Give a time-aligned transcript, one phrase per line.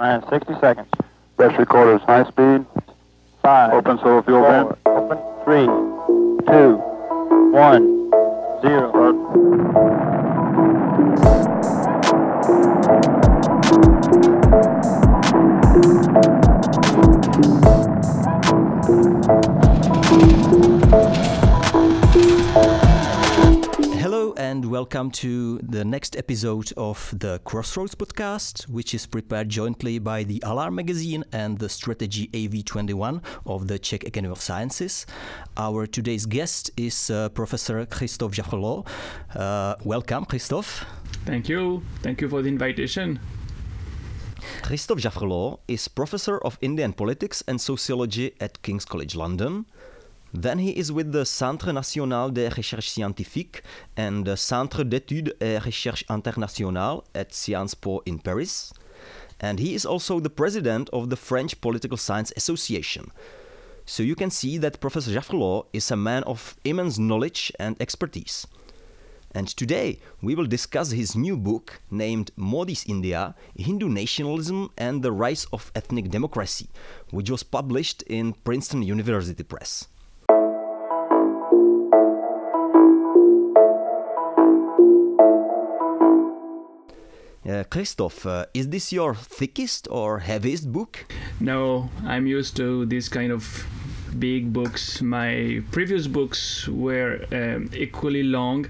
[0.00, 0.88] Minus 60 seconds.
[1.36, 2.64] Best recorders, high speed.
[3.42, 3.74] Five.
[3.74, 4.78] Open solo fuel four, vent.
[4.86, 5.18] Open.
[5.44, 5.66] Three.
[6.46, 6.76] Two.
[7.52, 8.10] One.
[8.62, 8.90] Zero.
[8.92, 10.19] Hello
[24.80, 30.42] welcome to the next episode of the Crossroads podcast, which is prepared jointly by the
[30.42, 35.04] Alarm magazine and the Strategy AV21 of the Czech Academy of Sciences.
[35.58, 38.88] Our today's guest is uh, Professor Christophe Jaffrelot.
[39.34, 40.86] Uh, welcome, Christophe.
[41.26, 41.82] Thank you.
[42.02, 43.20] Thank you for the invitation.
[44.62, 49.66] Christophe Jaffrelot is Professor of Indian Politics and Sociology at King's College London.
[50.32, 53.62] Then he is with the Centre National de Recherche Scientifique
[53.96, 58.72] and the Centre d'études et recherche internationale at Sciences Po in Paris.
[59.40, 63.10] And he is also the president of the French Political Science Association.
[63.86, 68.46] So you can see that Professor Jaffrelot is a man of immense knowledge and expertise.
[69.34, 75.12] And today we will discuss his new book named Modi's India Hindu Nationalism and the
[75.12, 76.68] Rise of Ethnic Democracy,
[77.10, 79.88] which was published in Princeton University Press.
[87.50, 91.04] Uh, Christophe, uh, is this your thickest or heaviest book?
[91.40, 93.66] No, I'm used to this kind of
[94.20, 95.02] big books.
[95.02, 98.66] My previous books were um, equally long.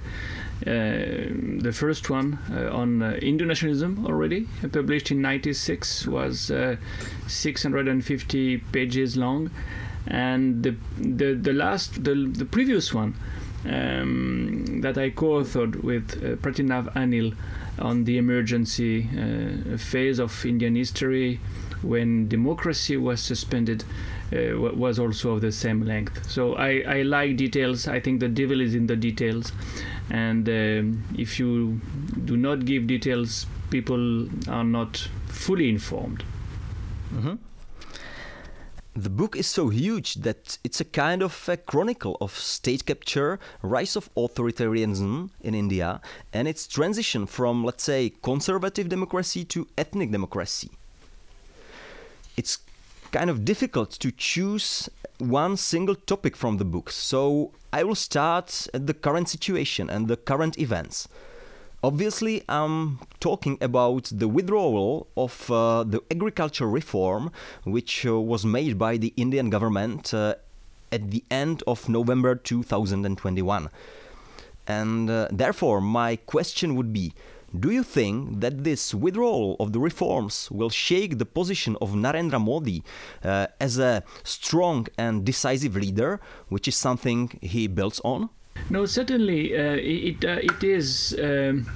[0.66, 1.28] Uh,
[1.60, 6.76] the first one uh, on uh, Hindu nationalism already published in 96 was uh,
[7.26, 9.50] 650 pages long
[10.06, 13.14] and the the, the last the, the previous one
[13.64, 17.34] um, that I co-authored with uh, Pratinav Anil
[17.78, 21.40] on the emergency uh, phase of Indian history
[21.82, 23.84] when democracy was suspended
[24.32, 26.30] uh, was also of the same length.
[26.30, 27.88] So I, I like details.
[27.88, 29.52] I think the devil is in the details.
[30.10, 31.80] And um, if you
[32.24, 36.22] do not give details, people are not fully informed.
[39.00, 43.38] The book is so huge that it's a kind of a chronicle of state capture,
[43.62, 46.02] rise of authoritarianism in India,
[46.34, 50.72] and its transition from, let's say, conservative democracy to ethnic democracy.
[52.36, 52.58] It's
[53.10, 58.68] kind of difficult to choose one single topic from the book, so I will start
[58.74, 61.08] at the current situation and the current events.
[61.82, 67.32] Obviously, I'm talking about the withdrawal of uh, the agriculture reform,
[67.64, 70.34] which uh, was made by the Indian government uh,
[70.92, 73.70] at the end of November 2021.
[74.66, 77.14] And uh, therefore, my question would be
[77.58, 82.38] Do you think that this withdrawal of the reforms will shake the position of Narendra
[82.38, 82.82] Modi
[83.24, 86.20] uh, as a strong and decisive leader,
[86.50, 88.28] which is something he builds on?
[88.68, 91.66] No, certainly uh, it uh, it is um,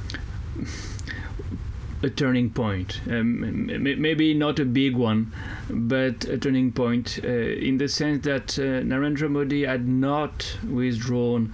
[2.04, 3.00] a turning point.
[3.10, 5.32] Um, maybe not a big one,
[5.70, 11.52] but a turning point uh, in the sense that uh, Narendra Modi had not withdrawn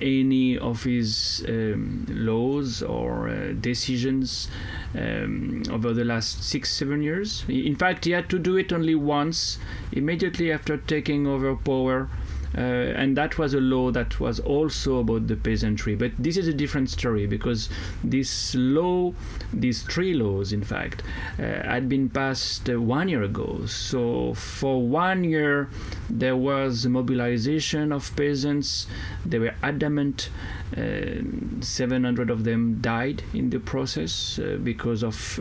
[0.00, 4.48] any of his um, laws or uh, decisions
[4.94, 7.44] um, over the last six seven years.
[7.48, 9.58] In fact, he had to do it only once,
[9.92, 12.08] immediately after taking over power.
[12.58, 15.94] Uh, and that was a law that was also about the peasantry.
[15.94, 17.68] But this is a different story because
[18.02, 19.14] this law,
[19.52, 21.04] these three laws, in fact,
[21.38, 23.64] uh, had been passed uh, one year ago.
[23.66, 25.70] So for one year,
[26.10, 28.88] there was a mobilization of peasants.
[29.24, 30.30] They were adamant.
[30.76, 31.22] Uh,
[31.60, 35.40] 700 of them died in the process because of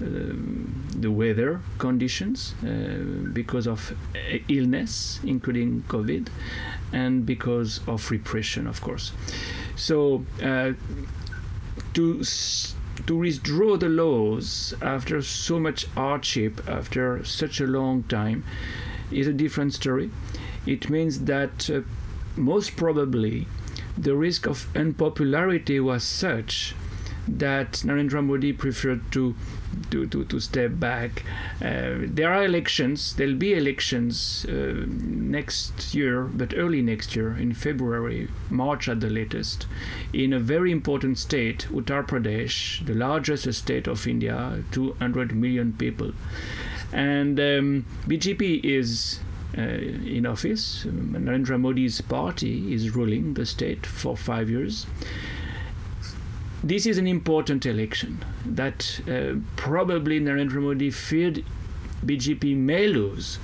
[0.00, 3.96] um, the weather conditions, uh, because of
[4.48, 6.28] illness, including COVID,
[6.92, 9.12] and because of repression, of course.
[9.76, 10.72] So uh,
[11.94, 12.22] to
[13.06, 18.44] to withdraw the laws after so much hardship, after such a long time,
[19.10, 20.10] is a different story.
[20.66, 21.80] It means that uh,
[22.36, 23.46] most probably
[23.98, 26.74] the risk of unpopularity was such
[27.28, 29.34] that Narendra Modi preferred to
[29.90, 31.24] to, to, to step back.
[31.60, 37.52] Uh, there are elections, there'll be elections uh, next year, but early next year, in
[37.54, 39.66] February, March at the latest,
[40.12, 46.12] in a very important state, Uttar Pradesh, the largest state of India, 200 million people.
[46.92, 49.20] And um, BJP is
[49.56, 50.84] uh, in office.
[50.84, 54.86] Narendra Modi's party is ruling the state for five years.
[56.64, 61.44] This is an important election that uh, probably Narendra Modi feared
[62.06, 63.38] BJP may lose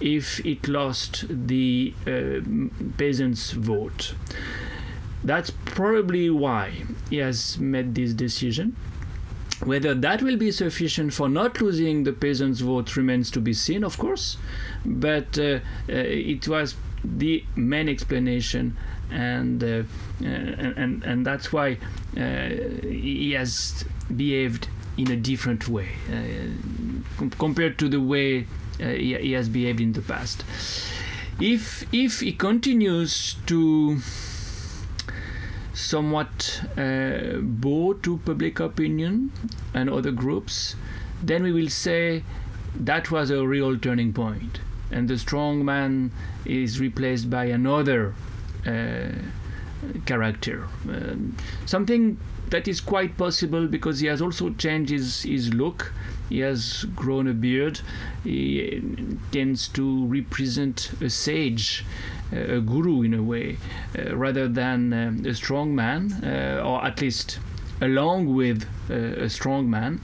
[0.00, 2.40] if it lost the uh,
[2.98, 4.14] peasants' vote.
[5.22, 6.72] That's probably why
[7.10, 8.76] he has made this decision.
[9.62, 13.84] Whether that will be sufficient for not losing the peasants' vote remains to be seen,
[13.84, 14.36] of course,
[14.84, 16.74] but uh, uh, it was
[17.04, 18.76] the main explanation,
[19.12, 19.82] and uh,
[20.20, 21.76] and, and and that's why uh,
[22.16, 23.84] he has
[24.14, 26.48] behaved in a different way uh,
[27.18, 28.46] com- compared to the way
[28.80, 30.44] uh, he, he has behaved in the past.
[31.40, 33.98] If if he continues to
[35.72, 39.32] somewhat uh, bow to public opinion
[39.74, 40.76] and other groups,
[41.20, 42.22] then we will say
[42.76, 44.60] that was a real turning point,
[44.92, 46.12] and the strong man
[46.44, 48.14] is replaced by another
[48.64, 49.08] uh,
[50.06, 50.66] character.
[50.88, 51.36] Um,
[51.66, 52.18] something
[52.50, 55.92] that is quite possible because he has also changed his, his look.
[56.28, 57.80] He has grown a beard.
[58.22, 58.82] He
[59.32, 61.84] tends to represent a sage,
[62.32, 63.58] uh, a guru in a way,
[63.98, 67.38] uh, rather than um, a strong man, uh, or at least
[67.80, 70.00] along with uh, a strong man.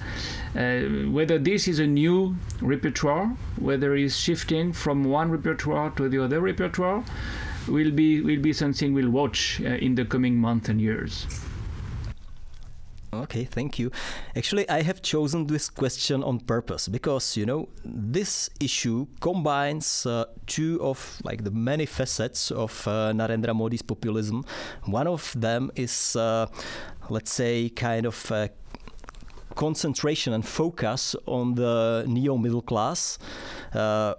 [0.55, 6.23] Uh, whether this is a new repertoire, whether he's shifting from one repertoire to the
[6.23, 7.05] other repertoire,
[7.69, 11.27] will be will be something we'll watch uh, in the coming months and years.
[13.13, 13.91] Okay, thank you.
[14.37, 20.27] Actually, I have chosen this question on purpose because you know this issue combines uh,
[20.47, 24.45] two of like the many facets of uh, Narendra Modi's populism.
[24.85, 26.47] One of them is, uh,
[27.09, 28.49] let's say, kind of uh,
[29.57, 33.19] concentration and focus on the neo middle class,
[33.75, 34.15] uh,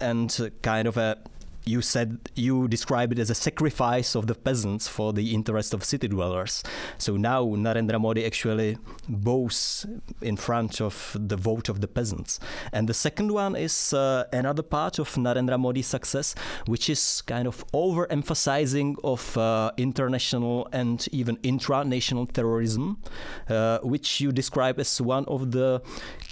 [0.00, 1.18] and kind of a
[1.66, 5.84] you said you describe it as a sacrifice of the peasants for the interest of
[5.84, 6.62] city dwellers.
[6.96, 8.78] So now Narendra Modi actually
[9.08, 9.84] bows
[10.22, 12.38] in front of the vote of the peasants.
[12.72, 16.36] And the second one is uh, another part of Narendra Modi's success,
[16.66, 23.02] which is kind of overemphasizing of uh, international and even intra-national terrorism,
[23.48, 25.82] uh, which you describe as one of the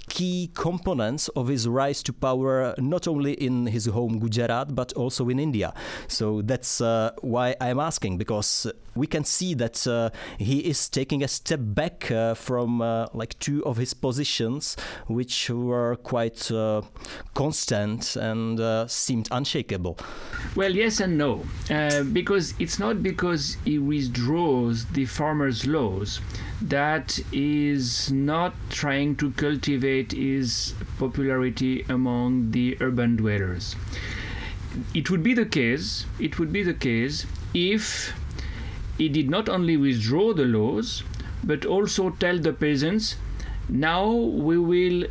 [0.09, 5.29] key components of his rise to power, not only in his home Gujarat but also
[5.29, 5.73] in India.
[6.07, 11.23] So that's uh, why I'm asking because we can see that uh, he is taking
[11.23, 16.81] a step back uh, from uh, like two of his positions, which were quite uh,
[17.33, 19.97] constant and uh, seemed unshakable.
[20.55, 21.43] Well, yes and no,
[22.13, 26.21] because it's not because he withdraws the farmers' laws
[26.61, 33.75] that is not trying to cultivate his popularity among the urban dwellers.
[34.93, 36.05] It would be the case.
[36.19, 38.13] It would be the case if
[38.97, 41.03] he did not only withdraw the laws,
[41.43, 43.15] but also tell the peasants,
[43.69, 45.07] now we will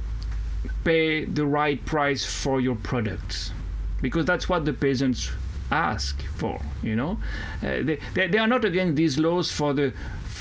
[0.84, 3.52] pay the right price for your products
[4.00, 5.31] because that's what the peasants
[5.70, 7.19] ask for you know
[7.62, 9.92] uh, they, they, they are not against these laws for the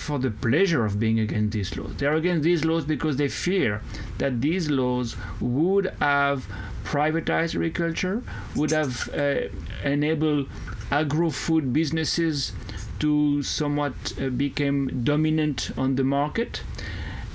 [0.03, 1.95] for the pleasure of being against these laws.
[1.97, 3.81] They are against these laws because they fear
[4.17, 6.45] that these laws would have
[6.83, 8.21] privatized agriculture
[8.55, 9.47] would have uh,
[9.83, 10.49] enabled
[10.91, 12.51] agro-food businesses
[12.99, 16.63] to somewhat uh, become dominant on the market.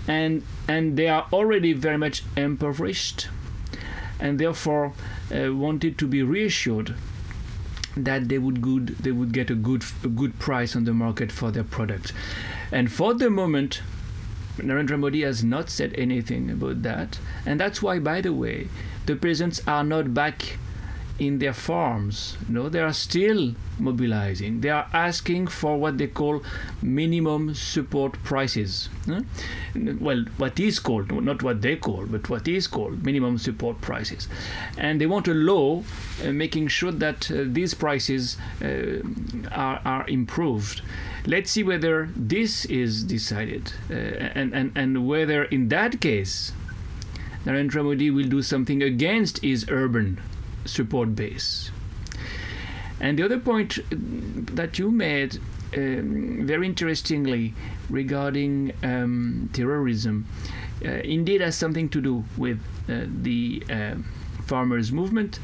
[0.07, 3.29] And and they are already very much impoverished
[4.21, 4.93] and therefore
[5.35, 6.95] uh, wanted to be reassured
[8.05, 11.33] that they would good they would get a good a good price on the market
[11.33, 12.13] for their product.
[12.73, 13.83] And for the moment
[14.59, 17.19] Narendra Modi has not said anything about that.
[17.47, 18.69] And that's why by the way
[19.07, 20.59] the peasants are not back
[21.19, 22.37] in their farms.
[22.49, 24.61] No they are still mobilizing.
[24.61, 26.43] They are asking for what they call
[26.83, 28.89] minimum support prices.
[29.07, 29.23] Huh?
[30.01, 34.29] well what is called not what they call but what is called minimum support prices.
[34.77, 35.83] And they want a law
[36.25, 39.01] uh, making sure that uh, these prices uh,
[39.51, 40.83] are, are improved.
[41.27, 46.53] Let's see whether this is decided uh, and, and, and whether in that case
[47.45, 50.21] Narendra Modi will do something against his urban
[50.65, 51.71] support base.
[53.01, 53.79] And the other point
[54.57, 55.39] that you made
[55.77, 57.55] um, very interestingly
[57.91, 60.27] regarding um, terrorism
[60.85, 63.95] uh, indeed has something to do with uh, the uh,
[64.47, 65.39] farmers movement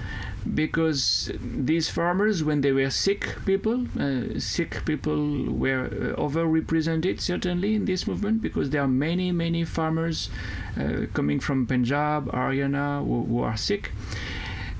[0.54, 7.74] because these farmers when they were Sikh people uh, Sikh people were uh, overrepresented certainly
[7.74, 10.30] in this movement because there are many many farmers
[10.78, 13.90] uh, coming from Punjab Haryana who, who are Sikh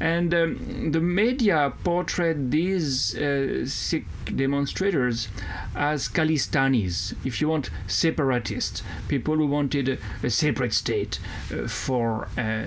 [0.01, 5.29] And um, the media portrayed these uh, Sikh demonstrators
[5.75, 11.21] as Khalistanis, if you want, separatists, people who wanted a, a separate state
[11.53, 12.65] uh, for uh,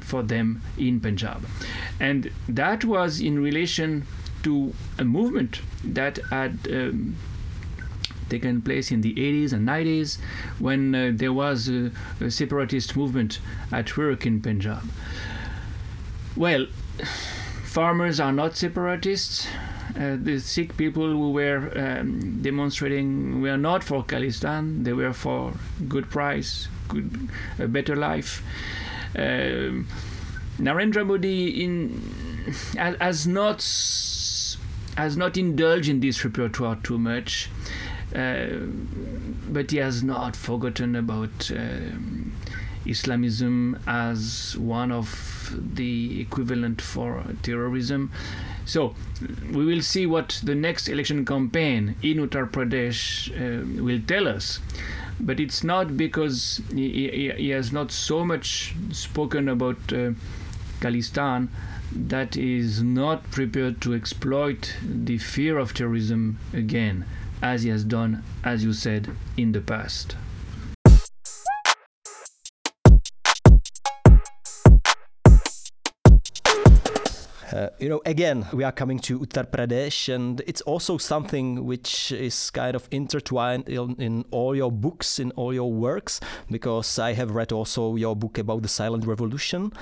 [0.00, 1.44] for them in Punjab,
[2.00, 4.06] and that was in relation
[4.42, 6.58] to a movement that had.
[6.70, 7.16] Um,
[8.30, 10.16] taken place in the 80s and 90s
[10.58, 13.40] when uh, there was a, a separatist movement
[13.70, 14.82] at work in Punjab.
[16.36, 16.66] Well,
[17.64, 19.46] farmers are not separatists.
[19.96, 24.84] Uh, the Sikh people who were um, demonstrating were not for Khalistan.
[24.84, 25.52] They were for
[25.88, 28.42] good price, good, a better life.
[29.14, 29.86] Um
[30.58, 32.00] Narendra Modi in
[32.76, 33.56] has, has not
[34.96, 37.50] has not indulged in this repertoire too much.
[38.14, 38.48] Uh,
[39.50, 42.32] but he has not forgotten about um,
[42.84, 45.08] Islamism as one of
[45.74, 48.10] the equivalent for terrorism.
[48.64, 48.94] So
[49.50, 54.60] we will see what the next election campaign in Uttar Pradesh uh, will tell us.
[55.20, 60.12] But it's not because he, he, he has not so much spoken about uh,
[60.80, 61.48] Khalistan
[61.94, 67.04] that is not prepared to exploit the fear of terrorism again
[67.42, 70.16] as he has done, as you said, in the past.
[77.52, 82.10] Uh, you know, again, we are coming to Uttar Pradesh, and it's also something which
[82.12, 86.18] is kind of intertwined in, in, all your books, in all your works,
[86.50, 89.72] because I have read also your book about the silent revolution,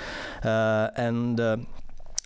[0.42, 1.58] uh, and uh,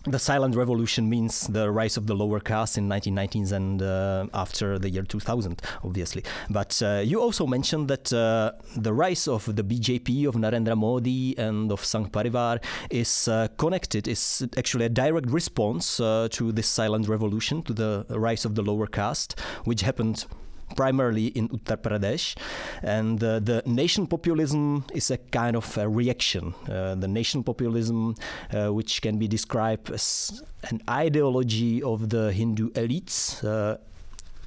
[0.06, 4.78] the silent revolution means the rise of the lower caste in 1990s and uh, after
[4.78, 6.22] the year 2000 obviously.
[6.50, 11.36] But uh, you also mentioned that uh, the rise of the bjp of narendra modi
[11.38, 16.66] and of sangh parivar is uh, connected is actually a direct response uh, to this
[16.66, 20.26] silent revolution to the rise of the lower caste which happened
[20.76, 22.36] primarily in Uttar Pradesh.
[22.82, 26.54] And uh, the nation populism is a kind of a reaction.
[26.68, 28.14] Uh, the nation populism,
[28.52, 33.44] uh, which can be described as an ideology of the Hindu elites.
[33.44, 33.78] Uh,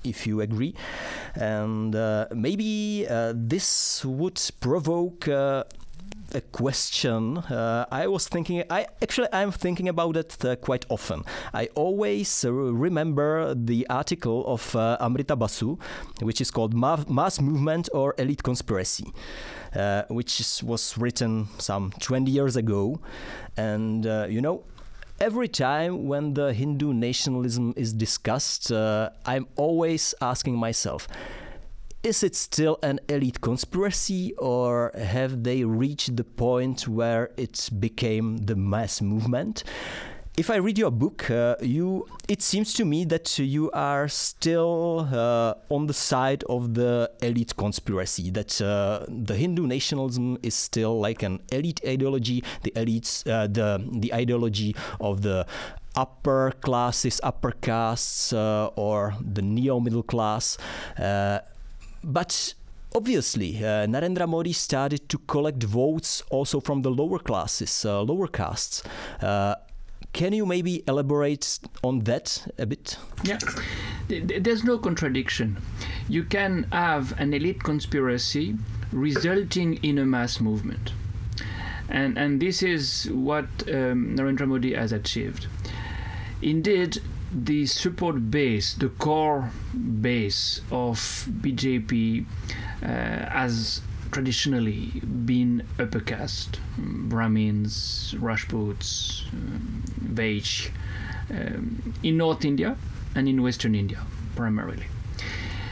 [0.03, 0.73] if you agree,
[1.35, 5.27] and uh, maybe uh, this would provoke
[6.33, 11.23] a question uh, i was thinking i actually i'm thinking about it uh, quite often.
[11.53, 15.77] I always uh, remember the article of uh, amrita basu
[16.21, 19.11] which is called Ma- mass movement or elite conspiracy
[19.75, 22.99] uh, which is, was written some 20 years ago.
[23.55, 24.63] And uh, you know
[25.19, 31.07] every time when the hindu nationalism is discussed i'm always asking myself
[32.07, 38.37] is it still an elite conspiracy or have they reached the point where it became
[38.37, 39.65] the mass movement?
[40.37, 45.09] If I read your book, uh, you it seems to me that you are still
[45.11, 48.29] uh, on the side of the elite conspiracy.
[48.29, 52.41] That uh, the Hindu nationalism is still like an elite ideology.
[52.61, 55.45] The elites, uh, the the ideology of the
[55.95, 60.57] upper classes, upper castes, uh, or the neo middle class.
[62.03, 62.53] But
[62.95, 68.27] obviously, uh, Narendra Modi started to collect votes also from the lower classes, uh, lower
[68.27, 68.83] castes.
[69.21, 69.55] Uh,
[70.13, 72.97] can you maybe elaborate on that a bit?
[73.23, 73.39] Yeah,
[74.07, 75.57] there's no contradiction.
[76.09, 78.55] You can have an elite conspiracy
[78.91, 80.93] resulting in a mass movement.
[81.89, 85.47] And, and this is what um, Narendra Modi has achieved.
[86.41, 86.99] Indeed,
[87.43, 89.51] the support base, the core
[90.01, 90.97] base of
[91.41, 92.25] BJP
[92.81, 100.71] uh, has traditionally been upper caste, Brahmins, Rajputs, um, Vaishya,
[101.29, 102.75] um, in North India
[103.15, 103.99] and in Western India
[104.35, 104.85] primarily.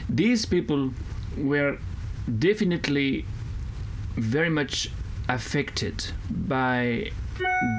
[0.08, 0.92] These people
[1.38, 1.78] were
[2.40, 3.26] definitely
[4.16, 4.92] very much
[5.28, 7.12] affected by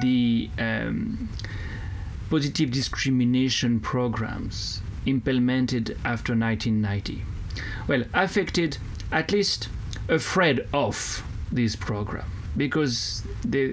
[0.01, 1.29] the um,
[2.29, 7.23] positive discrimination programs implemented after 1990.
[7.87, 8.77] Well, affected,
[9.11, 9.69] at least
[10.09, 13.71] afraid of this program because they,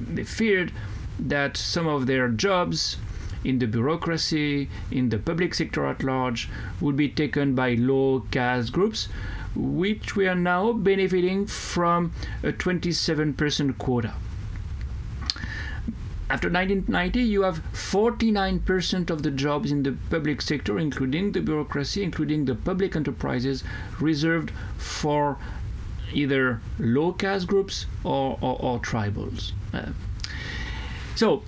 [0.00, 0.72] they feared
[1.18, 2.98] that some of their jobs
[3.44, 6.48] in the bureaucracy, in the public sector at large,
[6.80, 9.08] would be taken by low caste groups,
[9.54, 14.14] which we are now benefiting from a 27% quota.
[16.28, 22.02] After 1990, you have 49% of the jobs in the public sector, including the bureaucracy,
[22.02, 23.62] including the public enterprises,
[24.00, 25.38] reserved for
[26.12, 29.52] either low caste groups or, or, or tribals.
[29.72, 29.90] Uh,
[31.14, 31.44] so,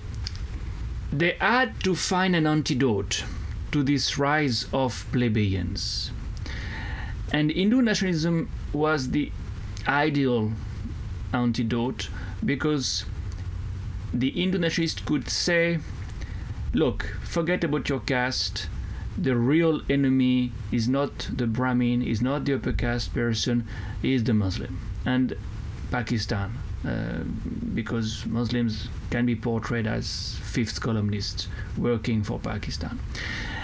[1.11, 3.25] they had to find an antidote
[3.71, 6.11] to this rise of plebeians.
[7.31, 9.31] And Hindu nationalism was the
[9.87, 10.53] ideal
[11.33, 12.09] antidote
[12.45, 13.05] because
[14.13, 14.59] the Hindu
[15.05, 15.79] could say,
[16.73, 18.67] look, forget about your caste.
[19.17, 23.67] The real enemy is not the Brahmin, is not the upper caste person,
[24.01, 24.79] is the Muslim.
[25.05, 25.35] And
[25.91, 26.53] Pakistan,
[26.87, 27.23] uh,
[27.73, 31.47] because Muslims can be portrayed as fifth columnists
[31.77, 32.99] working for Pakistan.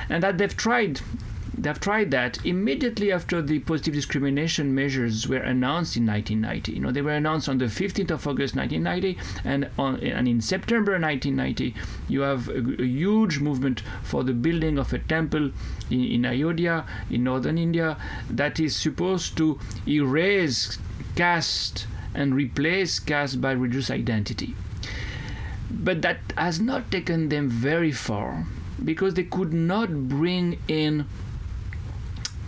[0.09, 0.99] And that they've tried
[1.57, 6.71] they've tried that immediately after the positive discrimination measures were announced in 1990.
[6.73, 10.41] You know, they were announced on the 15th of August 1990, and on and in
[10.41, 11.73] September 1990,
[12.07, 15.51] you have a, a huge movement for the building of a temple
[15.89, 17.97] in, in Ayodhya, in northern India,
[18.29, 20.77] that is supposed to erase
[21.15, 24.55] caste and replace caste by religious identity.
[25.69, 28.45] But that has not taken them very far
[28.83, 31.05] because they could not bring in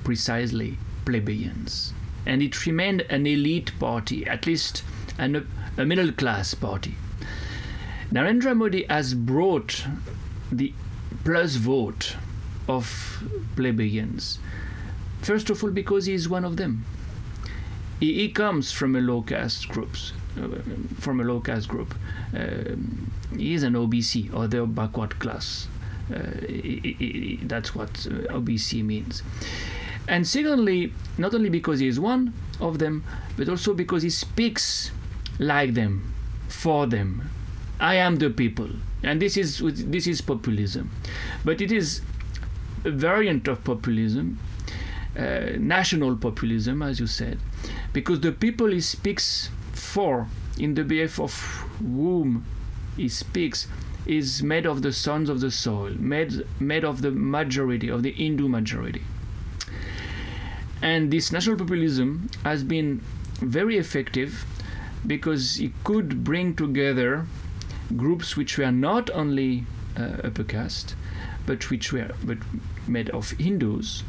[0.08, 1.94] precisely plebeians.
[2.26, 4.82] And it remained an elite party, at least
[5.18, 5.46] an,
[5.78, 6.96] a middle class party.
[8.10, 9.86] Narendra Modi has brought
[10.50, 10.74] the
[11.26, 12.16] plus vote
[12.70, 13.22] of
[13.58, 14.40] plebeians.
[15.24, 16.86] First of all, because he is one of them.
[18.00, 20.48] He, he comes from a low caste groups, uh,
[21.02, 21.94] from a low caste group.
[22.34, 25.68] Um, he is an OBC, or the backward class.
[26.10, 29.22] Uh, he, he, that's what uh, OBC means.
[30.08, 33.04] And secondly, not only because he is one of them,
[33.36, 34.92] but also because he speaks
[35.40, 36.14] like them,
[36.48, 37.30] for them.
[37.80, 38.70] I am the people,
[39.04, 40.90] and this is this is populism,
[41.46, 42.02] but it is
[42.84, 44.40] a variant of populism,
[45.16, 47.38] uh, national populism, as you said,
[47.94, 51.34] because the people he speaks for, in the behalf of
[51.80, 52.46] whom
[52.96, 53.68] he speaks,
[54.08, 58.12] is made of the sons of the soil, made made of the majority of the
[58.12, 59.04] Hindu majority.
[60.82, 63.02] And this national populism has been
[63.42, 64.46] very effective
[65.06, 67.26] because it could bring together
[67.96, 69.66] groups which were not only
[69.96, 70.96] uh, upper caste,
[71.46, 72.38] but which were but
[72.88, 74.04] made of Hindus,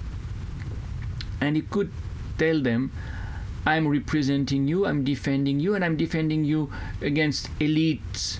[1.41, 1.91] and it could
[2.37, 2.91] tell them,
[3.65, 8.39] "I'm representing you, I'm defending you, and I'm defending you against elites,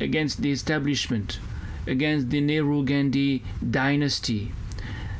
[0.00, 1.38] against the establishment,
[1.86, 4.52] against the Nehru Gandhi dynasty."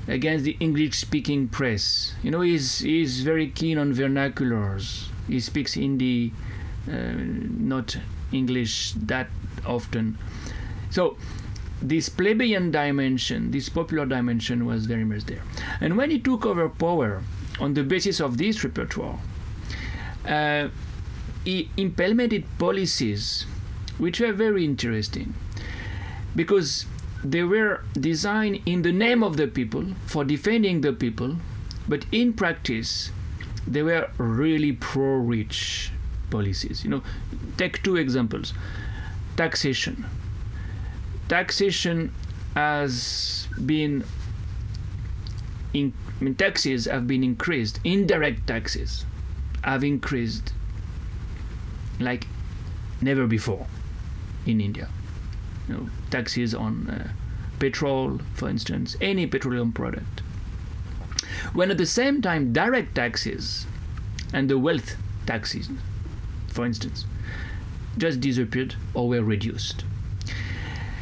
[0.08, 2.14] Against the English speaking press.
[2.22, 5.06] You know, he's, he's very keen on vernaculars.
[5.28, 6.32] He speaks Hindi,
[6.90, 7.96] uh, not
[8.32, 9.28] English that
[9.64, 10.18] often.
[10.90, 11.16] So,
[11.80, 15.42] this plebeian dimension, this popular dimension, was very much there.
[15.80, 17.22] And when he took over power
[17.60, 19.18] on the basis of this repertoire,
[20.26, 20.68] uh,
[21.44, 23.46] he implemented policies
[23.98, 25.34] which were very interesting
[26.34, 26.86] because
[27.24, 31.36] they were designed in the name of the people for defending the people,
[31.88, 33.10] but in practice,
[33.66, 35.90] they were really pro rich
[36.30, 36.84] policies.
[36.84, 37.02] You know,
[37.56, 38.52] take two examples
[39.36, 40.04] taxation.
[41.28, 42.12] Taxation
[42.54, 44.04] has been
[45.72, 49.06] in, I mean, taxes have been increased, indirect taxes
[49.62, 50.52] have increased
[52.00, 52.26] like
[53.00, 53.66] never before
[54.44, 54.88] in India
[55.68, 57.12] you know, taxes on uh,
[57.58, 60.20] petrol, for instance, any petroleum product.
[61.52, 63.66] When at the same time, direct taxes
[64.32, 64.96] and the wealth
[65.26, 65.68] taxes,
[66.48, 67.04] for instance,
[67.98, 69.84] just disappeared or were reduced.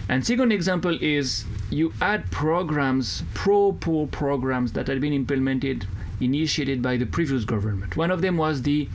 [0.08, 5.86] And second example is you had programs, pro-poor programs that had been implemented,
[6.20, 7.96] initiated by the previous government.
[7.96, 8.88] One of them was the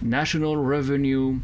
[0.00, 1.40] National Revenue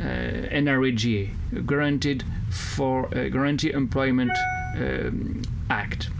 [0.00, 4.32] uh, NREGA, guaranteed for a Guarantee Employment
[4.76, 6.10] um, Act.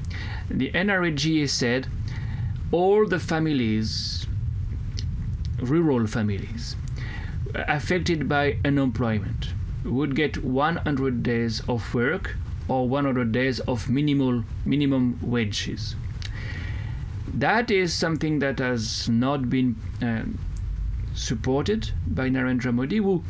[0.51, 1.89] The NREGA said
[2.73, 4.27] all the families,
[5.61, 6.77] rural families,
[7.55, 9.53] affected by unemployment
[9.85, 12.37] would get 100 days of work
[12.69, 15.97] or 100 days of minimal minimum wages.
[17.35, 20.39] That is something that has not been um,
[21.15, 23.23] supported by Narendra Modi, who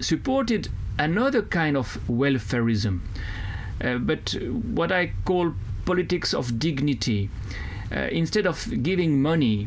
[0.00, 0.68] supported
[1.00, 3.00] another kind of welfareism,
[3.82, 4.36] uh, but
[4.74, 5.54] what I call
[5.86, 7.30] politics of dignity.
[7.90, 9.66] Uh, instead of giving money,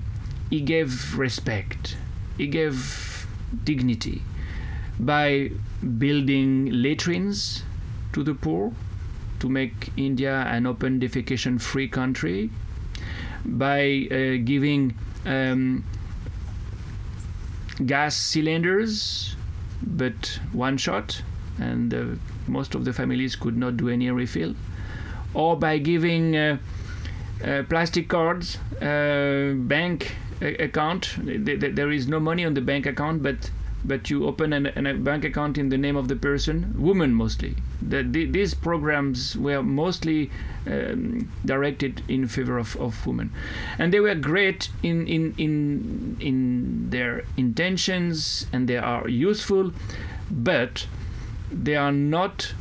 [0.50, 1.98] he gave respect,
[2.38, 3.28] he gave
[3.65, 4.22] dignity
[5.00, 5.52] by
[5.98, 7.63] building latrines
[8.13, 8.72] to the poor
[9.39, 12.50] to make India an open defecation free country,
[13.43, 14.93] by uh, giving
[15.26, 15.84] um,
[17.86, 19.36] gas cylinders
[19.86, 21.22] but one shot
[21.60, 22.04] and uh,
[22.48, 24.56] most of the families could not do any refill,
[25.34, 26.58] or by giving uh,
[27.43, 31.15] uh, plastic cards, uh, bank a- account.
[31.26, 33.52] Th- th- There is no money on the bank account, but
[33.86, 37.13] but you open an, an, a bank account in the name of the person, women
[37.13, 37.56] mostly.
[37.82, 40.32] The, the, these programs were mostly
[40.65, 43.32] um, directed in favor of, of women,
[43.78, 49.74] and they were great in in in in their intentions, and they are useful,
[50.32, 50.88] but
[51.52, 52.54] they are not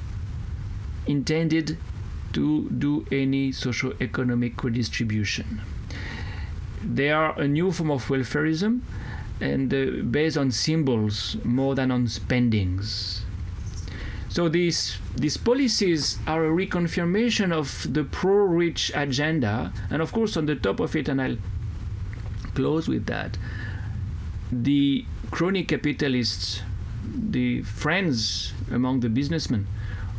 [1.07, 1.79] intended
[2.33, 5.61] to do any socio-economic redistribution.
[6.83, 8.81] They are a new form of welfarism
[9.43, 13.25] and uh, based on symbols more than on spendings.
[14.29, 20.47] So these these policies are a reconfirmation of the pro-rich agenda, and of course on
[20.47, 21.37] the top of it, and I'll
[22.55, 23.37] close with that.
[24.51, 26.63] The crony capitalists,
[27.05, 29.67] the friends among the businessmen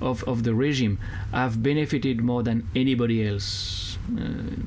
[0.01, 0.99] of, of the regime,
[1.31, 3.97] have benefited more than anybody else.
[4.15, 4.61] Uh,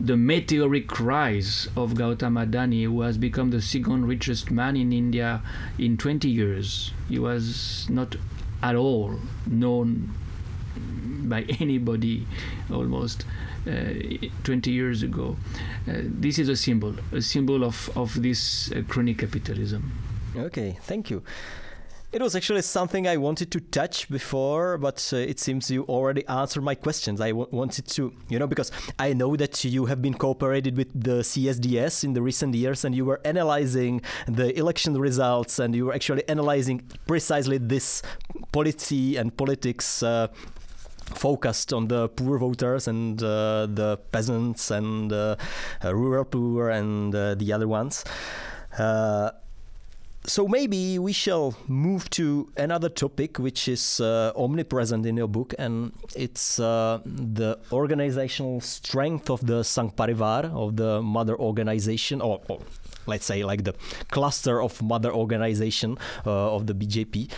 [0.00, 5.42] the meteoric rise of Gautama Adani, who has become the second richest man in India
[5.78, 6.92] in 20 years.
[7.08, 8.16] He was not
[8.62, 10.14] at all known
[11.24, 12.26] by anybody
[12.70, 13.24] almost
[13.66, 13.94] uh,
[14.42, 15.36] 20 years ago.
[15.88, 19.92] Uh, this is a symbol, a symbol of, of this uh, crony capitalism.
[20.36, 21.22] Okay, thank you.
[22.14, 26.24] It was actually something I wanted to touch before, but uh, it seems you already
[26.28, 27.20] answered my questions.
[27.20, 30.92] I w- wanted to, you know, because I know that you have been cooperated with
[30.94, 35.86] the CSDS in the recent years and you were analyzing the election results and you
[35.86, 38.00] were actually analyzing precisely this
[38.52, 40.00] policy and politics.
[40.00, 40.28] Uh,
[41.16, 45.36] focused on the poor voters and uh, the peasants and uh,
[45.82, 48.04] rural poor and uh, the other ones.
[50.24, 55.28] Uh, so maybe we shall move to another topic which is uh, omnipresent in your
[55.28, 62.20] book and it's uh, the organizational strength of the Sangh Parivar of the mother organization
[62.20, 62.60] or, or
[63.06, 63.74] let's say like the
[64.10, 67.30] cluster of mother organization uh, of the BJP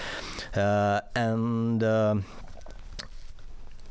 [0.57, 1.83] uh, and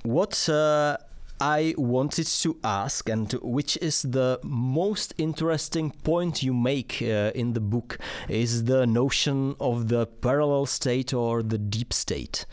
[0.04, 0.98] what uh,
[1.46, 7.54] I wanted to ask, and which is the most interesting point you make uh, in
[7.54, 12.48] the book, is the notion of the parallel state or the deep state.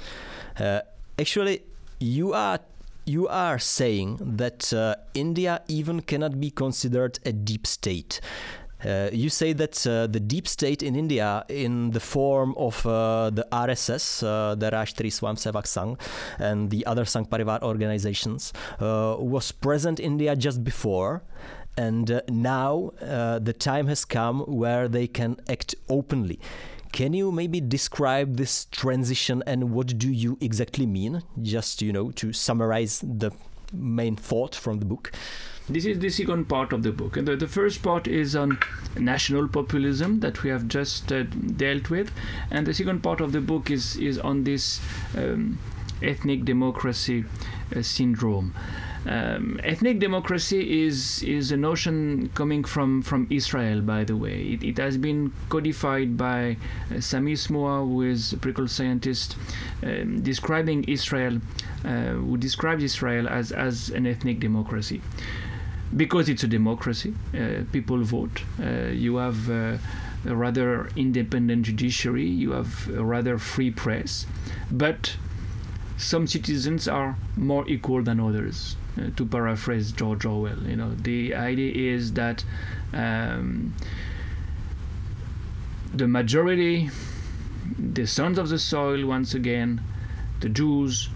[0.60, 0.80] Uh,
[1.18, 1.62] actually,
[2.00, 2.60] you are
[3.06, 8.20] you are saying that uh, India even cannot be considered a deep state.
[8.84, 13.30] Uh, you say that uh, the deep state in India, in the form of uh,
[13.30, 15.98] the RSS, uh, the Rashtriya Swayamsevak Sangh,
[16.38, 21.22] and the other Sangh Parivar organizations, uh, was present in India just before.
[21.78, 26.38] And now the time has come where they can act openly.
[26.92, 31.22] Can you maybe describe this transition and what do you exactly mean?
[31.40, 33.32] Just, you know, to summarize the
[33.72, 35.12] main thought from the book.
[35.68, 37.16] This is the second part of the book.
[37.16, 38.58] And the, the first part is on
[38.98, 42.10] national populism that we have just uh, dealt with.
[42.50, 44.80] And the second part of the book is, is on this
[45.16, 45.58] um,
[46.02, 47.24] ethnic democracy
[47.74, 48.54] uh, syndrome.
[49.04, 54.42] Um, ethnic democracy is is a notion coming from, from Israel, by the way.
[54.52, 56.56] It, it has been codified by
[56.94, 59.36] uh, Sammy Smooha, who is a political scientist,
[59.82, 61.40] um, describing Israel,
[61.84, 65.00] uh, who describes Israel as, as an ethnic democracy
[65.96, 68.42] because it's a democracy, uh, people vote.
[68.58, 69.76] Uh, you have uh,
[70.26, 72.26] a rather independent judiciary.
[72.26, 74.26] You have a rather free press,
[74.70, 75.16] but
[75.98, 78.76] some citizens are more equal than others.
[78.98, 82.44] Uh, to paraphrase George Orwell, you know, the idea is that
[82.92, 83.74] um,
[85.94, 86.90] the majority,
[87.78, 89.80] the sons of the soil, once again,
[90.40, 91.08] the Jews,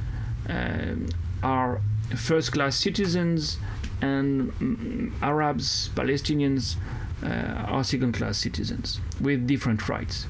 [0.49, 1.09] um,
[1.43, 1.83] are
[2.15, 3.59] first-class citizens
[4.01, 6.77] and mm, Arabs, Palestinians
[7.23, 10.27] uh, are second class citizens with different rights.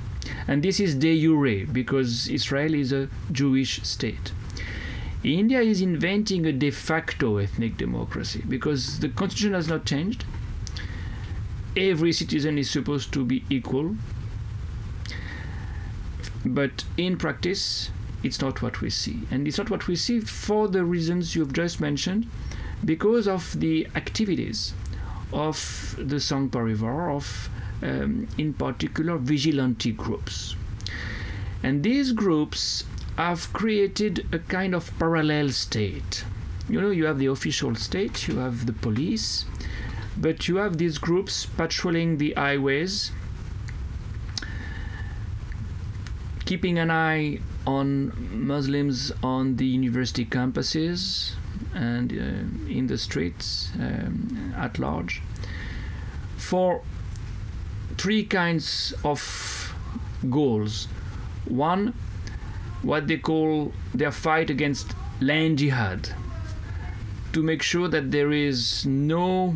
[0.48, 4.32] And this is de jure because Israel is a Jewish state.
[5.22, 10.24] India is inventing a de facto ethnic democracy because the constitution has not changed.
[11.76, 13.96] Every citizen is supposed to be equal.
[16.44, 17.90] But in practice,
[18.22, 19.20] it's not what we see.
[19.30, 22.28] And it's not what we see for the reasons you've just mentioned
[22.84, 24.74] because of the activities
[25.32, 27.50] of the Sangh Parivar, of
[27.82, 30.54] um, in particular vigilante groups.
[31.62, 32.84] And these groups
[33.16, 36.24] have created a kind of parallel state.
[36.68, 39.44] You know, you have the official state, you have the police,
[40.16, 43.12] but you have these groups patrolling the highways,
[46.44, 48.12] keeping an eye on
[48.46, 51.32] Muslims on the university campuses
[51.74, 55.22] and uh, in the streets um, at large
[56.36, 56.82] for
[57.98, 59.74] three kinds of
[60.30, 60.86] goals.
[61.46, 61.94] One,
[62.82, 66.10] what they call their fight against land jihad,
[67.32, 69.54] to make sure that there is no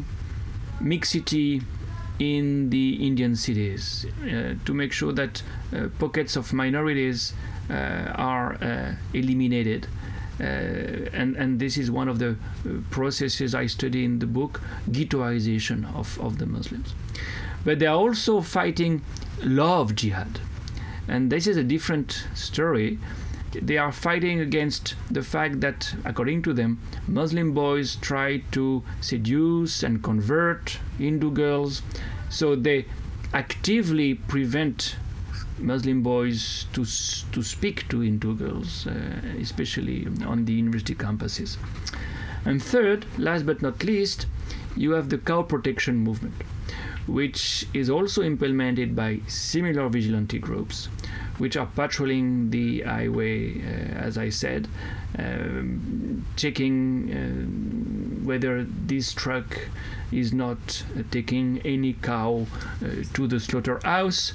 [0.80, 1.62] mixity
[2.18, 5.42] in the Indian cities, uh, to make sure that
[5.74, 7.32] uh, pockets of minorities
[7.70, 9.86] uh, are uh, eliminated.
[10.38, 10.44] Uh,
[11.12, 15.94] and, and this is one of the uh, processes I study in the book, ghettoization
[15.94, 16.94] of, of the Muslims.
[17.62, 19.02] But they are also fighting
[19.42, 20.40] love jihad.
[21.10, 22.98] And this is a different story.
[23.50, 29.82] They are fighting against the fact that, according to them, Muslim boys try to seduce
[29.82, 31.82] and convert Hindu girls.
[32.28, 32.86] So they
[33.34, 34.94] actively prevent
[35.58, 38.92] Muslim boys to, to speak to Hindu girls, uh,
[39.40, 41.56] especially on the university campuses.
[42.44, 44.26] And third, last but not least,
[44.76, 46.34] you have the cow protection movement,
[47.10, 50.86] which is also implemented by similar vigilante groups,
[51.38, 54.68] which are patrolling the highway, uh, as I said,
[55.18, 59.58] um, checking uh, whether this truck
[60.12, 62.46] is not uh, taking any cow
[62.84, 64.34] uh, to the slaughterhouse.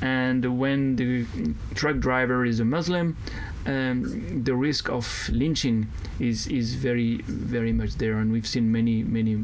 [0.00, 1.26] And when the
[1.74, 3.16] truck driver is a Muslim,
[3.66, 9.02] um, the risk of lynching is is very very much there, and we've seen many
[9.02, 9.36] many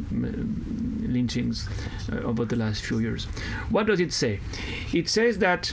[1.08, 1.68] lynchings
[2.12, 3.24] uh, over the last few years.
[3.70, 4.40] What does it say?
[4.92, 5.72] It says that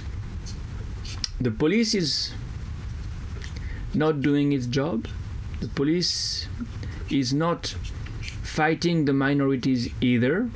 [1.39, 2.33] the police is
[3.93, 5.07] not doing its job.
[5.60, 6.47] The police
[7.10, 7.75] is not
[8.43, 10.49] fighting the minorities either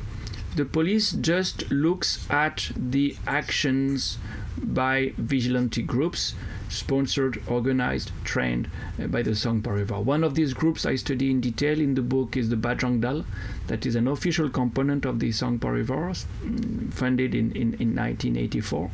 [0.55, 4.17] the police just looks at the actions
[4.61, 6.35] by vigilante groups
[6.71, 8.69] sponsored, organized, trained
[9.01, 10.03] uh, by the Sangh Parivar.
[10.03, 13.25] One of these groups I study in detail in the book is the Bajrang Dal,
[13.67, 18.89] that is an official component of the Sangh Parivar, mm, funded in, in, in 1984,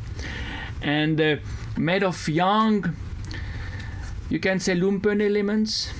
[0.82, 1.36] and uh,
[1.76, 2.96] made of young,
[4.28, 5.92] you can say lumpen elements,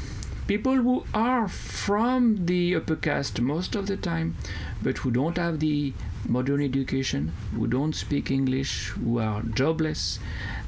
[0.48, 4.34] people who are from the upper caste most of the time,
[4.82, 5.92] but who don't have the
[6.26, 10.18] modern education, who don't speak English, who are jobless,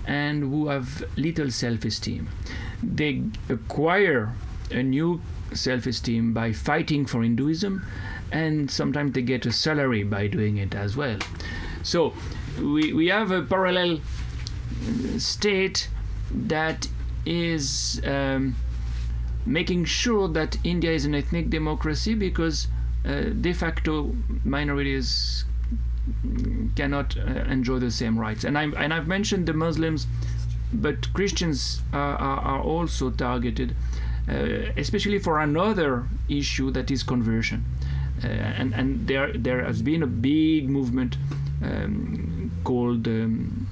[0.07, 2.29] and who have little self esteem.
[2.83, 4.33] They acquire
[4.71, 5.21] a new
[5.53, 7.85] self esteem by fighting for Hinduism,
[8.33, 11.19] and sometimes they get a salary by doing it as well.
[11.83, 12.15] So
[12.61, 14.01] we, we have a parallel
[15.19, 15.89] state
[16.31, 16.89] that
[17.27, 18.57] is um,
[19.45, 22.69] making sure that India is an ethnic democracy because
[23.05, 25.45] uh, de facto minorities
[26.77, 28.45] cannot uh, enjoy the same rights.
[28.45, 30.07] And, i and I've mentioned the Muslims,
[30.73, 33.75] but Christians are, are, also targeted,
[34.29, 37.65] uh, especially for another issue that is conversion.
[38.23, 41.17] Uh, and and there, there has been a big movement
[41.63, 43.67] um, called um,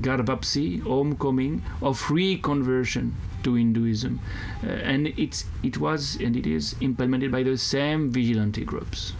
[0.00, 3.12] Ghar Wapsi, homecoming, of reconversion
[3.42, 4.20] to Hinduism,
[4.64, 9.12] uh, and it's it was and it is implemented by the same vigilante groups.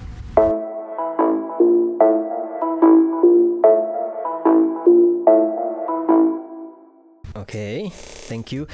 [7.49, 8.67] Okay, thank you.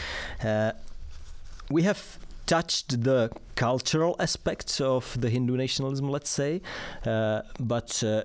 [0.43, 0.73] Uh,
[1.71, 6.61] we have touched the cultural aspects of the Hindu nationalism, let's say,
[7.07, 8.25] uh, but uh,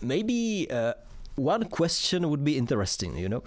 [0.00, 0.94] maybe uh,
[1.34, 3.42] one question would be interesting, you know.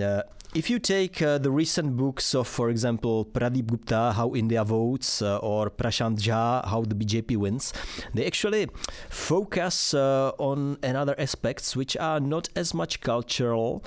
[0.00, 0.22] Uh,
[0.54, 5.20] if you take uh, the recent books of, for example, Pradeep Gupta, How India Votes,
[5.22, 7.72] or Prashant Jha, How the BJP Wins,
[8.14, 8.68] they actually
[9.10, 13.82] focus on another aspects which are not as much cultural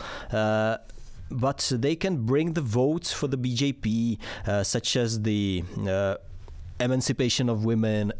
[1.29, 6.15] but they can bring the votes for the BJP, uh, such as the uh,
[6.79, 8.11] emancipation of women,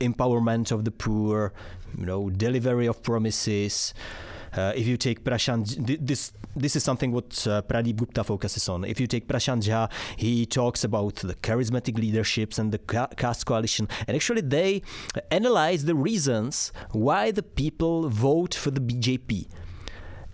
[0.00, 1.52] empowerment of the poor,
[1.96, 3.94] you know, delivery of promises.
[4.52, 8.84] Uh, if you take Prashant, this this is something what uh, Pradeep Gupta focuses on.
[8.84, 13.88] If you take Prashant Jha, he talks about the charismatic leaderships and the caste coalition,
[14.06, 14.82] and actually they
[15.30, 19.46] analyze the reasons why the people vote for the BJP.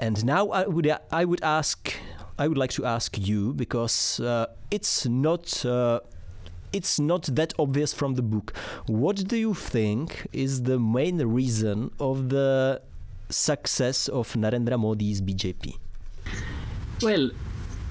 [0.03, 1.95] And now I would I would ask
[2.37, 6.01] I would like to ask you because uh, it's not uh,
[6.73, 8.53] it's not that obvious from the book.
[8.87, 12.83] What do you think is the main reason of the
[13.31, 15.79] success of Narendra Modi's BJP?
[17.01, 17.31] Well,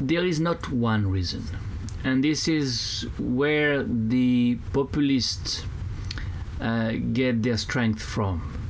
[0.02, 1.46] there is not one reason,
[2.04, 5.64] and this is where the populists
[6.60, 8.61] uh, get their strength from.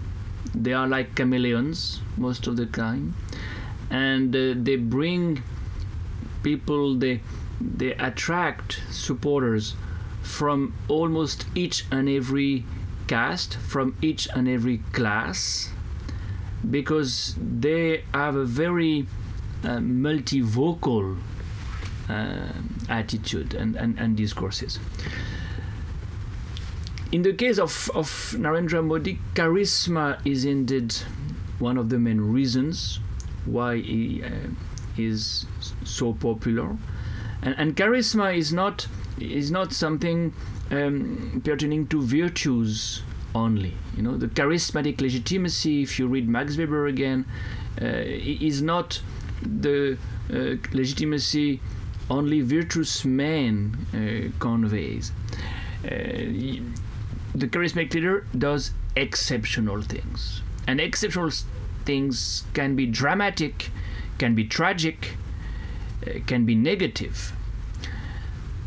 [0.53, 3.15] They are like chameleons most of the time,
[3.89, 5.43] and uh, they bring
[6.43, 7.21] people they
[7.59, 9.75] they attract supporters
[10.21, 12.65] from almost each and every
[13.07, 15.69] caste, from each and every class,
[16.69, 19.07] because they have a very
[19.63, 21.17] uh, multivocal
[22.09, 22.47] uh,
[22.89, 24.79] attitude and, and, and discourses.
[27.11, 30.93] In the case of, of Narendra Modi, charisma is indeed
[31.59, 33.01] one of the main reasons
[33.43, 34.29] why he uh,
[34.97, 35.45] is
[35.83, 36.77] so popular.
[37.41, 38.87] And, and charisma is not
[39.19, 40.33] is not something
[40.71, 43.03] um, pertaining to virtues
[43.35, 43.73] only.
[43.97, 47.25] You know, the charismatic legitimacy, if you read Max Weber again,
[47.81, 49.01] uh, is not
[49.41, 49.97] the
[50.33, 51.59] uh, legitimacy
[52.09, 55.11] only virtuous man uh, conveys.
[55.83, 56.61] Uh,
[57.33, 60.41] the charismatic leader does exceptional things.
[60.67, 61.31] And exceptional
[61.85, 63.69] things can be dramatic,
[64.17, 65.15] can be tragic,
[66.05, 67.33] uh, can be negative.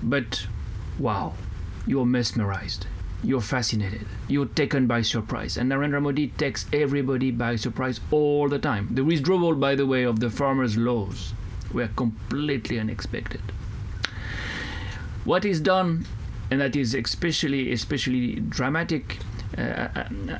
[0.03, 0.46] But
[0.98, 1.35] wow,
[1.87, 2.87] you're mesmerized.
[3.22, 4.07] You're fascinated.
[4.29, 5.57] You're taken by surprise.
[5.57, 8.88] And Narendra Modi takes everybody by surprise all the time.
[8.94, 11.33] The withdrawal, by the way, of the farmers' laws
[11.72, 13.40] were completely unexpected.
[15.24, 16.07] What is done,
[16.55, 19.19] and that is especially especially dramatic,
[19.59, 19.88] uh,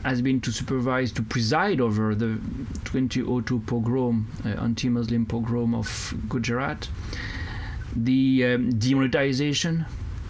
[0.05, 2.38] has been to supervise, to preside over the
[2.85, 6.88] 2002 pogrom, uh, anti-Muslim pogrom of Gujarat,
[7.96, 9.85] the um, demonetization,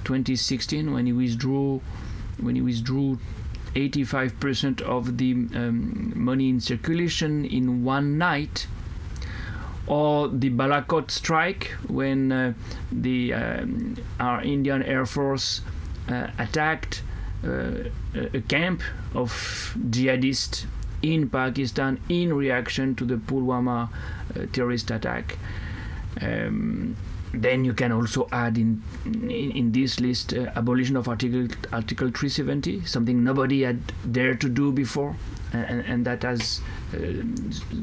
[0.05, 1.83] 2016, when he withdrew,
[2.41, 3.19] when he withdrew
[3.75, 8.67] 85% of the um, money in circulation in one night
[9.87, 12.55] or the Balakot strike when uh,
[12.91, 15.71] the um, our Indian Air Force uh,
[16.09, 17.03] attacked
[17.45, 17.91] uh,
[18.33, 18.83] a camp
[19.15, 19.31] of
[19.91, 20.67] jihadists
[21.03, 25.37] in Pakistan in reaction to the Pulwama uh, terrorist attack.
[26.21, 26.97] Um,
[27.35, 32.09] then you can also add in in, in this list uh, abolition of Article Article
[32.09, 35.17] 370, something nobody had dared to do before,
[35.53, 36.61] and, and that has
[36.95, 36.99] uh,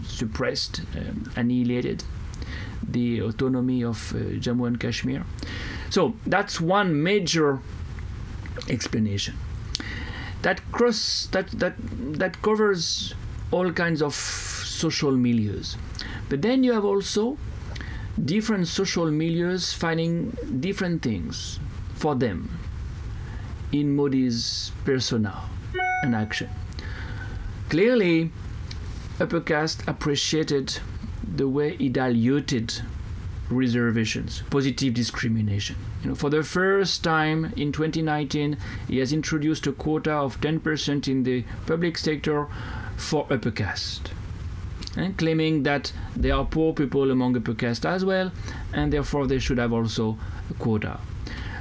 [0.04, 2.04] suppressed, um, annihilated
[2.88, 5.24] the autonomy of uh, Jammu and Kashmir.
[5.90, 7.60] So that's one major
[8.70, 9.36] explanation.
[10.42, 11.76] That cross that that
[12.20, 13.14] that covers
[13.52, 15.76] all kinds of social milieus,
[16.30, 17.38] but then you have also
[18.26, 21.60] different social milieus finding different things
[21.96, 22.50] for them
[23.72, 25.42] in Modi's persona
[26.04, 26.50] and action.
[27.70, 28.32] Clearly,
[29.20, 30.80] upper caste appreciated
[31.36, 32.82] the way he diluted
[33.52, 35.76] reservations, positive discrimination.
[36.04, 41.08] You know, for the first time in 2019, he has introduced a quota of 10%
[41.08, 42.48] in the public sector
[42.98, 44.12] for upper caste
[44.98, 48.32] and claiming that there are poor people among upper caste as well,
[48.74, 50.18] and therefore they should have also
[50.50, 51.00] a quota.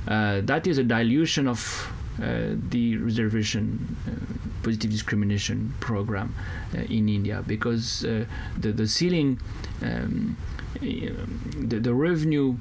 [0.09, 4.11] Uh, that is a dilution of uh, the reservation uh,
[4.63, 6.35] positive discrimination program
[6.75, 8.25] uh, in India because uh,
[8.59, 9.41] the, the ceiling,
[9.83, 10.37] um,
[10.81, 12.57] the, the revenue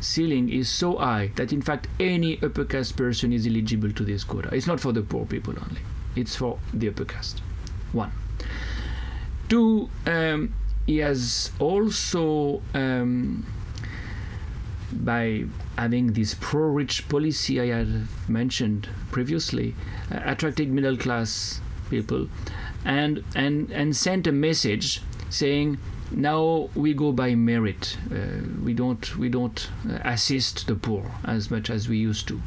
[0.00, 4.24] ceiling is so high that in fact any upper caste person is eligible to this
[4.24, 4.54] quota.
[4.54, 5.80] It's not for the poor people only,
[6.16, 7.40] it's for the upper caste.
[7.92, 8.12] One.
[9.48, 10.54] Two, um,
[10.86, 13.46] he has also, um,
[14.92, 15.44] by
[15.76, 19.74] having this pro-rich policy I had mentioned previously,
[20.10, 22.28] uh, attracted middle-class people,
[22.84, 25.78] and and and sent a message saying
[26.10, 27.96] now we go by merit.
[28.10, 29.68] Uh, we don't we don't
[30.04, 32.40] assist the poor as much as we used to.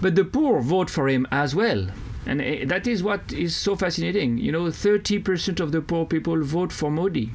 [0.00, 1.88] But the poor vote for him as well.
[2.26, 4.38] And uh, that is what is so fascinating.
[4.38, 7.32] You know, 30% of the poor people vote for Modi.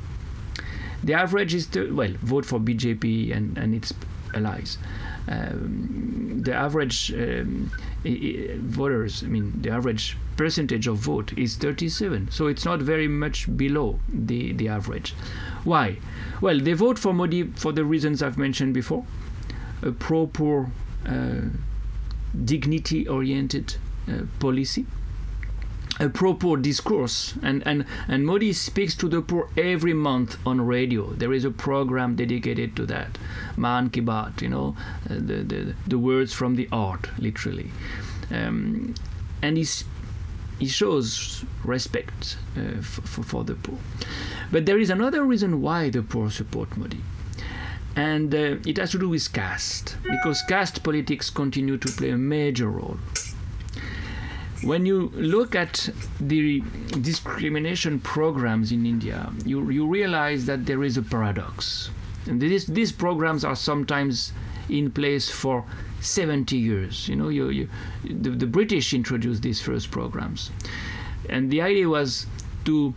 [1.03, 3.93] The average is, th- well, vote for BJP and, and its
[4.33, 4.77] allies.
[5.27, 7.71] Um, the average um,
[8.03, 12.31] voters, I mean, the average percentage of vote is 37.
[12.31, 15.13] So it's not very much below the, the average.
[15.63, 15.97] Why?
[16.41, 19.05] Well, they vote for Modi for the reasons I've mentioned before
[19.81, 20.71] a pro poor,
[21.05, 21.41] uh,
[22.45, 23.75] dignity oriented
[24.07, 24.85] uh, policy
[25.99, 31.11] a pro-poor discourse and, and, and Modi speaks to the poor every month on radio.
[31.13, 33.17] There is a program dedicated to that.
[33.57, 34.75] Man ki baat, you know,
[35.05, 37.69] uh, the, the, the words from the art, literally.
[38.31, 38.95] Um,
[39.41, 39.83] and he's,
[40.57, 43.77] he shows respect uh, for, for the poor.
[44.51, 47.01] But there is another reason why the poor support Modi.
[47.95, 52.17] And uh, it has to do with caste, because caste politics continue to play a
[52.17, 52.97] major role
[54.63, 55.89] when you look at
[56.19, 56.61] the
[57.01, 61.89] discrimination programs in India, you, you realize that there is a paradox.
[62.27, 64.31] And this, these programs are sometimes
[64.69, 65.65] in place for
[65.99, 67.07] 70 years.
[67.09, 67.69] You know, you, you,
[68.03, 70.51] the, the British introduced these first programs.
[71.29, 72.25] And the idea was
[72.65, 72.93] to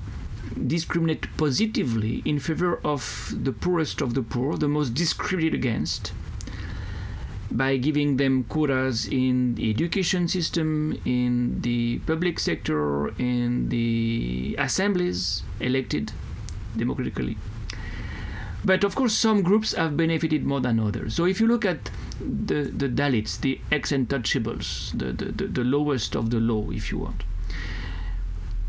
[0.66, 6.12] discriminate positively in favor of the poorest of the poor, the most discriminated against,
[7.50, 15.42] by giving them quotas in the education system, in the public sector, in the assemblies
[15.60, 16.12] elected
[16.76, 17.36] democratically.
[18.64, 21.14] But of course, some groups have benefited more than others.
[21.14, 21.88] So if you look at
[22.18, 26.90] the, the Dalits, the ex untouchables, the, the, the, the lowest of the low, if
[26.90, 27.22] you want,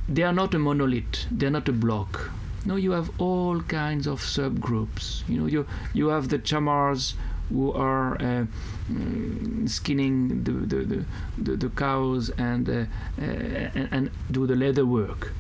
[0.07, 2.29] they are not a monolith, they are not a block.
[2.63, 5.27] No, you have all kinds of subgroups.
[5.27, 7.15] You know, you, you have the chamars
[7.49, 8.45] who are uh,
[8.91, 11.05] mm, skinning the, the,
[11.37, 12.73] the, the, cows and, uh,
[13.21, 15.31] uh, and, and do the leather work.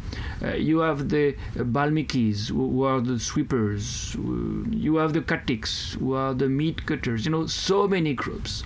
[0.41, 4.13] Uh, you have the uh, Balmikis who, who are the sweepers.
[4.13, 7.25] Who- You have the Khatiks who are the meat cutters.
[7.25, 8.63] You know, so many groups.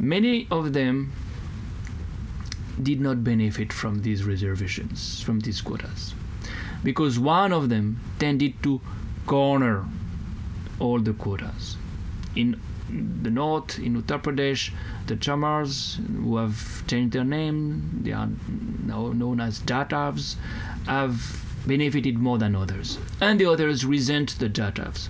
[0.00, 1.12] Many of them
[2.82, 6.14] did not benefit from these reservations, from these quotas,
[6.84, 8.80] because one of them tended to
[9.26, 9.84] corner
[10.78, 11.76] all the quotas.
[12.38, 14.70] In the north, in Uttar Pradesh,
[15.08, 18.28] the Chamars, who have changed their name, they are
[18.86, 20.36] now known as Jatavs,
[20.86, 22.96] have benefited more than others.
[23.20, 25.08] And the others resent the Jatavs.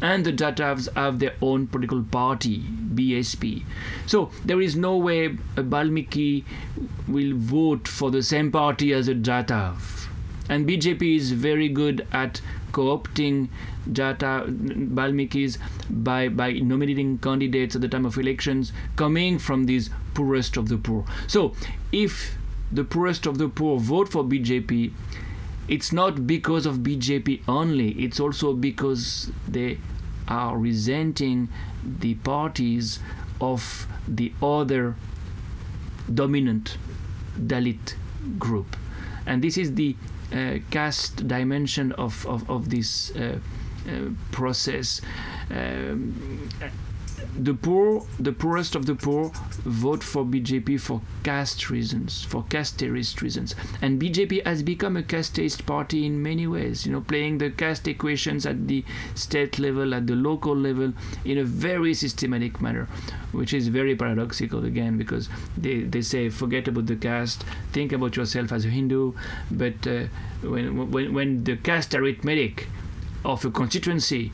[0.00, 2.62] And the Jatavs have their own political party,
[2.94, 3.62] BSP.
[4.06, 6.44] So there is no way a Balmiki
[7.06, 10.08] will vote for the same party as a Jatav.
[10.48, 12.40] And BJP is very good at
[12.72, 13.48] co-opting
[13.90, 14.46] Jata
[14.94, 15.58] Balmikis
[15.88, 20.76] by, by nominating candidates at the time of elections coming from these poorest of the
[20.76, 21.04] poor.
[21.26, 21.54] So
[21.92, 22.36] if
[22.72, 24.92] the poorest of the poor vote for BJP,
[25.68, 29.78] it's not because of BJP only, it's also because they
[30.28, 31.48] are resenting
[31.84, 32.98] the parties
[33.40, 34.96] of the other
[36.12, 36.76] dominant
[37.38, 37.94] Dalit
[38.38, 38.76] group.
[39.26, 39.96] And this is the
[40.32, 43.38] uh, caste dimension of, of, of this uh,
[43.88, 45.00] uh, process.
[45.50, 46.48] Um,
[47.38, 49.30] the poor, the poorest of the poor,
[49.64, 53.54] vote for BJP for caste reasons, for casteist reasons.
[53.82, 57.88] And BJP has become a casteist party in many ways, you know, playing the caste
[57.88, 60.92] equations at the state level, at the local level,
[61.24, 62.88] in a very systematic manner,
[63.32, 68.16] which is very paradoxical again, because they, they say, forget about the caste, think about
[68.16, 69.12] yourself as a Hindu,
[69.50, 70.04] but uh,
[70.42, 72.68] when, when, when the caste arithmetic
[73.24, 74.32] of a constituency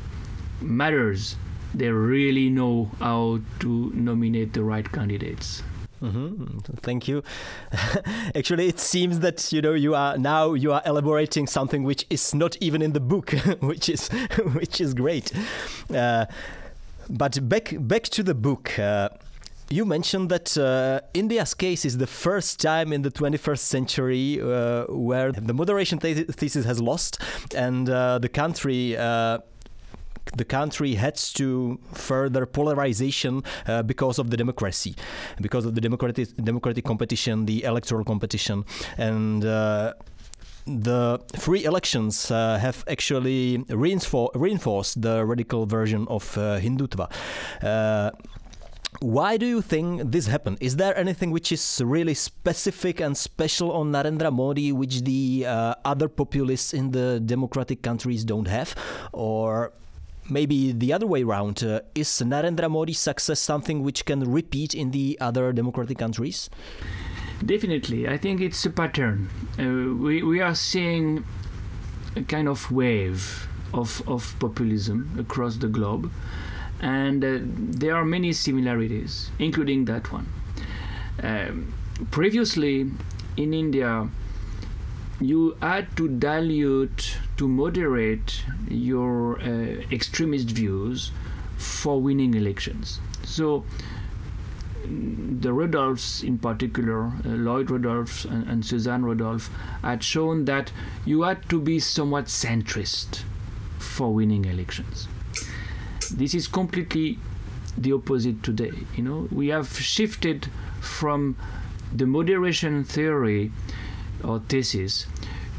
[0.60, 1.36] matters,
[1.78, 5.62] they really know how to nominate the right candidates.
[6.00, 7.22] hmm Thank you.
[8.34, 12.34] Actually, it seems that you know you are now you are elaborating something which is
[12.34, 14.08] not even in the book, which is
[14.54, 15.32] which is great.
[15.94, 16.26] Uh,
[17.08, 18.78] but back back to the book.
[18.78, 19.08] Uh,
[19.68, 24.84] you mentioned that uh, India's case is the first time in the 21st century uh,
[24.88, 27.18] where the moderation the- thesis has lost,
[27.54, 28.96] and uh, the country.
[30.34, 34.94] The country heads to further polarization uh, because of the democracy,
[35.40, 38.64] because of the democratic democratic competition, the electoral competition,
[38.98, 39.44] and.
[39.44, 39.94] Uh,
[40.66, 47.08] the free elections uh, have actually reinfor- reinforced the radical version of uh, Hindutva.
[47.62, 48.10] Uh,
[49.00, 50.58] why do you think this happened?
[50.60, 55.74] Is there anything which is really specific and special on Narendra Modi which the uh,
[55.84, 58.74] other populists in the democratic countries don't have?
[59.12, 59.72] Or
[60.28, 64.90] maybe the other way around, uh, is Narendra Modi's success something which can repeat in
[64.90, 66.50] the other democratic countries?
[67.44, 69.28] Definitely, I think it's a pattern.
[69.58, 71.24] Uh, we, we are seeing
[72.16, 76.10] a kind of wave of, of populism across the globe,
[76.80, 80.26] and uh, there are many similarities, including that one.
[81.22, 81.74] Um,
[82.10, 82.90] previously,
[83.36, 84.08] in India,
[85.20, 89.46] you had to dilute, to moderate your uh,
[89.92, 91.12] extremist views
[91.56, 93.00] for winning elections.
[93.24, 93.64] So,
[94.84, 99.50] the Rudolphs in particular, uh, Lloyd Rudolph and, and Suzanne Rudolph,
[99.82, 100.70] had shown that
[101.04, 103.22] you had to be somewhat centrist
[103.78, 105.08] for winning elections.
[106.12, 107.18] This is completely
[107.76, 108.72] the opposite today.
[108.94, 110.48] You know, we have shifted
[110.80, 111.36] from
[111.92, 113.52] the moderation theory
[114.22, 115.06] or thesis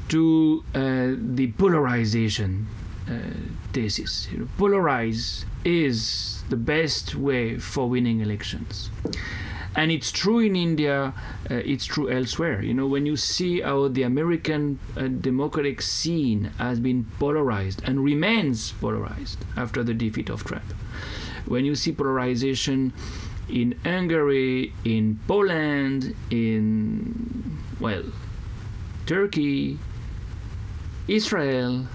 [0.09, 2.67] to uh, the polarization
[3.09, 3.17] uh,
[3.73, 4.27] thesis.
[4.57, 8.89] Polarize is the best way for winning elections.
[9.77, 11.13] and it's true in India,
[11.51, 12.63] uh, it's true elsewhere.
[12.63, 18.03] You know, when you see how the American uh, democratic scene has been polarized and
[18.03, 20.73] remains polarized after the defeat of Trump,
[21.45, 22.91] when you see polarization
[23.49, 28.03] in Hungary, in Poland, in, well,
[29.05, 29.79] Turkey,
[31.07, 31.87] Israel,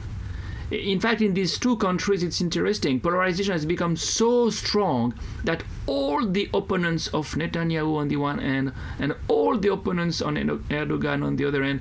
[0.71, 2.99] in fact, in these two countries, it's interesting.
[2.99, 8.73] Polarization has become so strong that all the opponents of Netanyahu on the one hand
[8.99, 11.81] and all the opponents on Erdogan on the other hand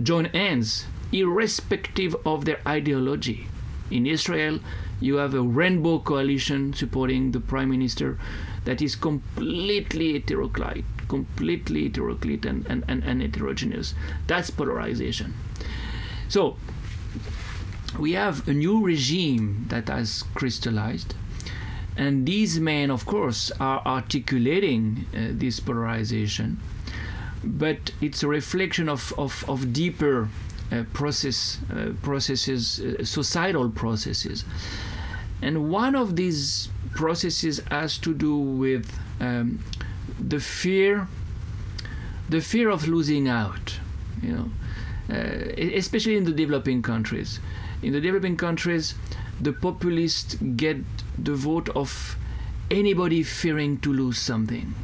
[0.00, 3.48] join hands, irrespective of their ideology.
[3.90, 4.60] In Israel,
[5.00, 8.16] you have a rainbow coalition supporting the prime minister
[8.64, 13.94] that is completely heteroclite, completely heteroclite and, and, and, and heterogeneous.
[14.28, 15.34] That's polarization.
[16.30, 16.56] So,
[17.98, 21.16] we have a new regime that has crystallized.
[21.96, 26.60] And these men, of course, are articulating uh, this polarization,
[27.42, 30.28] but it's a reflection of, of, of deeper
[30.70, 34.44] uh, process, uh, processes, uh, societal processes.
[35.42, 39.58] And one of these processes has to do with um,
[40.20, 41.08] the fear,
[42.28, 43.80] the fear of losing out,
[44.22, 44.50] you know,
[45.10, 47.40] especially in the developing countries
[47.82, 48.94] in the developing countries,
[49.40, 50.78] the populists get
[51.18, 52.16] the vote of
[52.70, 54.74] anybody fearing to lose something.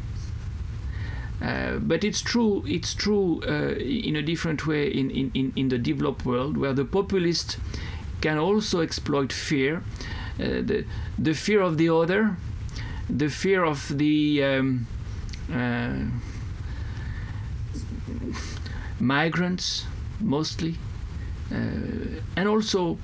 [1.43, 2.65] Uh, but it's true.
[2.67, 6.87] It's true uh, in a different way in, in, in the developed world, where the
[6.87, 7.59] populist
[8.23, 9.83] can also exploit fear,
[10.41, 10.87] uh, the
[11.19, 12.39] the fear of the other,
[13.11, 14.87] the fear of the um,
[15.53, 15.93] uh,
[18.99, 19.85] migrants,
[20.21, 20.77] mostly,
[21.53, 21.57] uh,
[22.37, 22.99] and also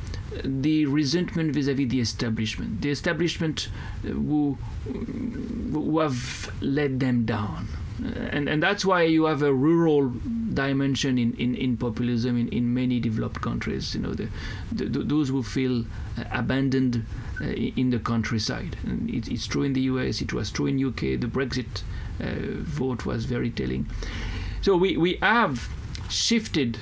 [0.45, 3.69] the resentment vis-à-vis the establishment, the establishment
[4.05, 4.59] uh, who
[5.73, 7.69] who have let them down.
[8.05, 10.13] Uh, and, and that's why you have a rural
[10.55, 13.95] dimension in, in, in populism in, in many developed countries.
[13.95, 14.29] You know, the,
[14.73, 15.83] the, those who feel
[16.19, 17.05] uh, abandoned
[17.41, 18.77] uh, in the countryside.
[18.85, 20.21] And it, it's true in the US.
[20.21, 21.21] It was true in UK.
[21.21, 21.83] The Brexit
[22.21, 23.89] uh, vote was very telling.
[24.63, 25.69] So we, we have
[26.09, 26.79] shifted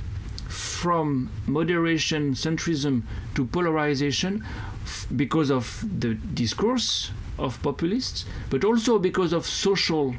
[0.81, 3.03] from moderation, centrism
[3.35, 4.43] to polarization
[4.83, 10.15] f- because of the discourse of populists, but also because of social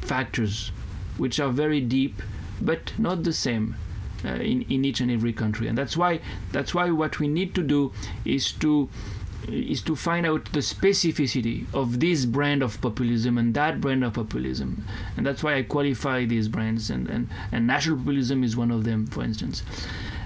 [0.00, 0.72] factors,
[1.16, 2.20] which are very deep
[2.60, 3.76] but not the same.
[4.24, 6.18] Uh, in, in each and every country and that's why
[6.50, 7.92] that's why what we need to do
[8.24, 8.88] is to
[9.48, 14.14] is to find out the specificity of this brand of populism and that brand of
[14.14, 14.84] populism.
[15.16, 18.84] And that's why I qualify these brands, and, and, and national populism is one of
[18.84, 19.62] them, for instance.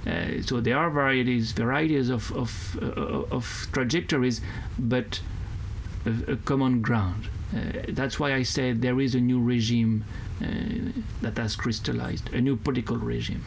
[0.07, 4.41] Uh, so there are varieties, varieties of, of, uh, of trajectories,
[4.79, 5.21] but
[6.07, 7.29] a, a common ground.
[7.55, 10.05] Uh, that's why I said there is a new regime
[10.41, 10.47] uh,
[11.21, 13.45] that has crystallized, a new political regime.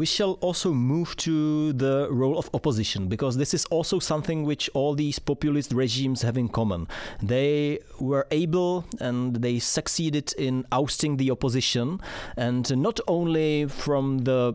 [0.00, 4.70] We shall also move to the role of opposition because this is also something which
[4.72, 6.88] all these populist regimes have in common.
[7.22, 12.00] They were able and they succeeded in ousting the opposition,
[12.38, 14.54] and not only from the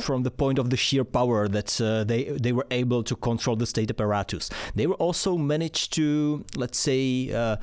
[0.00, 3.54] from the point of the sheer power that uh, they they were able to control
[3.54, 4.50] the state apparatus.
[4.74, 7.32] They were also managed to let's say.
[7.32, 7.56] Uh,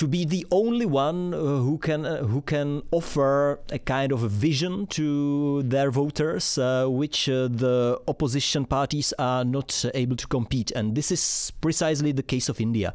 [0.00, 4.22] to be the only one uh, who can uh, who can offer a kind of
[4.22, 10.70] a vision to their voters, uh, which the opposition parties are not able to compete.
[10.70, 12.94] And this is precisely the case of India.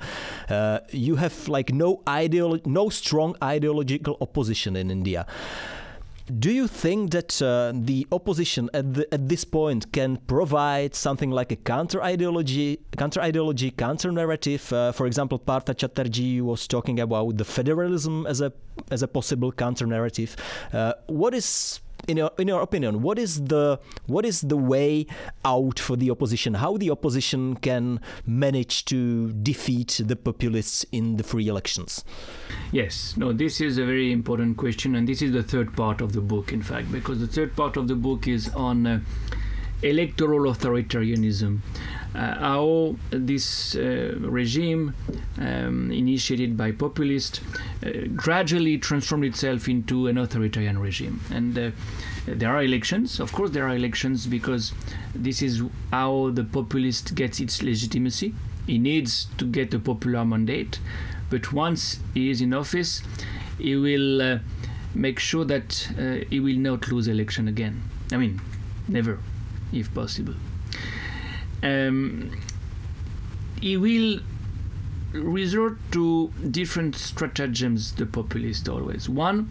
[0.92, 5.28] You have like no ideolo- no strong ideological opposition in India.
[6.28, 11.30] Do you think that uh, the opposition at, the, at this point can provide something
[11.30, 14.74] like a counter ideology, counter ideology, counter narrative?
[14.74, 18.52] Uh, for example, Partha Chatterjee was talking about the federalism as a
[18.90, 20.36] as a possible counter narrative.
[20.74, 25.08] Uh, what is in your in your opinion, what is the what is the way
[25.44, 26.56] out for the opposition?
[26.56, 32.04] How the opposition can manage to defeat the populists in the free elections?
[32.72, 36.14] Yes, no, this is a very important question, and this is the third part of
[36.14, 39.00] the book, in fact, because the third part of the book is on uh,
[39.90, 41.60] electoral authoritarianism.
[42.16, 44.94] Uh, how this uh, regime,
[45.38, 47.42] um, initiated by populists,
[47.86, 51.20] uh, gradually transformed itself into an authoritarian regime.
[51.30, 51.72] And uh,
[52.26, 54.72] there are elections, of course, there are elections because
[55.14, 55.62] this is
[55.92, 58.34] how the populist gets its legitimacy.
[58.66, 60.80] He needs to get a popular mandate,
[61.30, 63.04] but once he is in office,
[63.58, 64.40] he will uh,
[64.94, 67.84] make sure that uh, he will not lose election again.
[68.14, 68.40] I mean,
[68.88, 69.20] never,
[69.74, 70.36] if possible.
[71.64, 72.32] um,
[73.62, 74.20] he will
[75.14, 79.08] resort to different stratagems, the populist always.
[79.10, 79.50] One,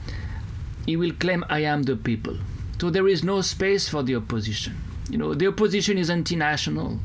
[0.87, 2.37] he will claim, I am the people.
[2.81, 4.77] So there is no space for the opposition.
[5.09, 7.01] You know, the opposition is anti national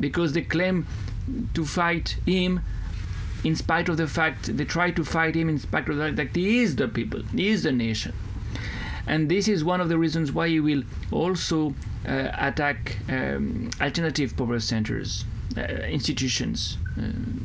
[0.00, 0.86] because they claim
[1.54, 2.60] to fight him
[3.44, 6.16] in spite of the fact they try to fight him in spite of the fact
[6.16, 8.12] that he is the people, he is the nation.
[9.06, 11.74] And this is one of the reasons why he will also
[12.06, 15.24] uh, attack um, alternative power centers,
[15.56, 17.02] uh, institutions, uh,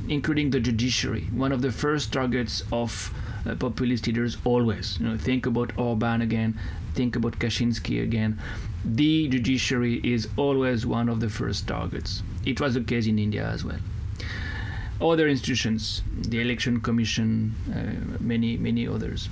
[0.08, 1.28] including the judiciary.
[1.32, 3.14] One of the first targets of
[3.46, 5.00] uh, populist leaders always.
[5.00, 6.60] You know, think about Orban again,
[6.94, 8.40] think about Kaczynski again.
[8.86, 12.22] The judiciary is always one of the first targets.
[12.46, 13.80] It was the case in India as well
[15.02, 19.30] other institutions, the election commission, uh, many many others,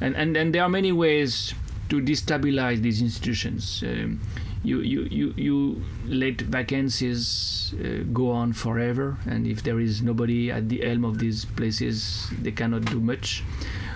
[0.00, 1.54] and and and there are many ways
[1.88, 3.82] to destabilize these institutions.
[3.86, 4.20] Um,
[4.62, 10.50] you, you, you, you let vacancies uh, go on forever, and if there is nobody
[10.50, 13.44] at the helm of these places, they cannot do much.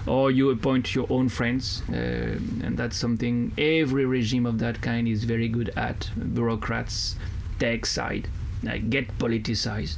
[0.07, 5.09] Or you appoint your own friends, uh, and that's something every regime of that kind
[5.09, 6.11] is very good at.
[6.35, 7.17] Bureaucrats
[7.59, 8.29] take side,
[8.91, 9.97] get politicized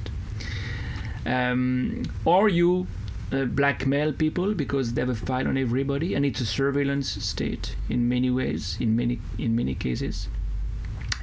[1.27, 2.87] um, or you
[3.33, 7.77] uh, blackmail people because they have a file on everybody, and it's a surveillance state
[7.89, 10.29] in many ways, in many in many cases,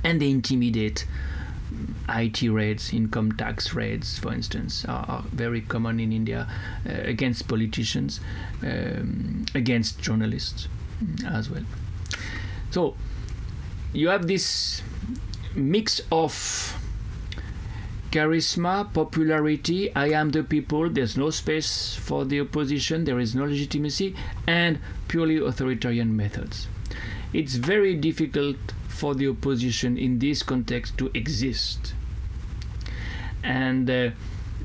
[0.04, 1.06] and they intimidate.
[2.08, 6.48] IT raids, income tax raids, for instance, are, are very common in India
[6.90, 8.22] uh, against politicians,
[8.64, 10.70] um, against journalists
[11.28, 11.64] as well.
[12.72, 12.96] So
[13.92, 14.82] you have this
[15.56, 16.78] mix of
[18.12, 23.46] charisma, popularity, I am the people, there's no space for the opposition, there is no
[23.46, 26.68] legitimacy, and purely authoritarian methods.
[27.34, 31.94] It's very difficult for the opposition in this context to exist.
[33.44, 34.10] And uh,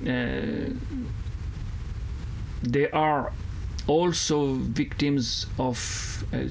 [0.06, 0.70] uh,
[2.62, 3.32] they are
[3.86, 6.44] also victims of uh,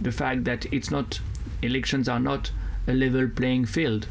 [0.00, 1.20] the fact that it's not
[1.62, 2.52] elections are not
[2.86, 4.06] a level playing field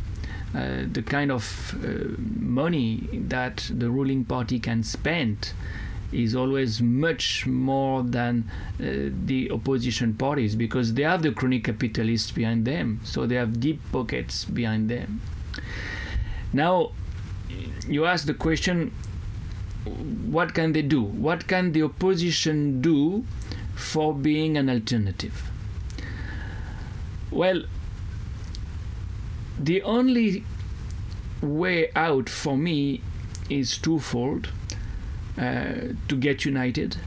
[0.56, 5.54] uh, the kind of uh, money that the ruling party can spend
[6.12, 12.32] is always much more than uh, the opposition parties because they have the crony capitalists
[12.32, 15.22] behind them, so they have deep pockets behind them.
[16.52, 16.92] Now,
[17.88, 18.92] you ask the question
[19.86, 21.02] what can they do?
[21.02, 23.26] What can the opposition do
[23.76, 25.50] for being an alternative?
[27.32, 27.64] Well,
[29.60, 30.44] the only
[31.42, 33.02] way out for me
[33.50, 34.50] is twofold
[35.38, 36.98] uh, to get united,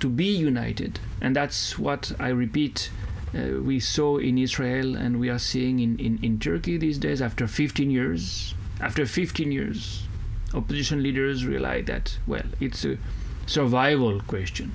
[0.00, 1.00] to be united.
[1.20, 2.90] And that's what I repeat
[3.34, 7.20] uh, we saw in Israel and we are seeing in, in, in Turkey these days
[7.20, 8.54] after 15 years.
[8.80, 10.06] After 15 years,
[10.54, 12.98] opposition leaders realize that, well, it's a
[13.46, 14.72] survival question.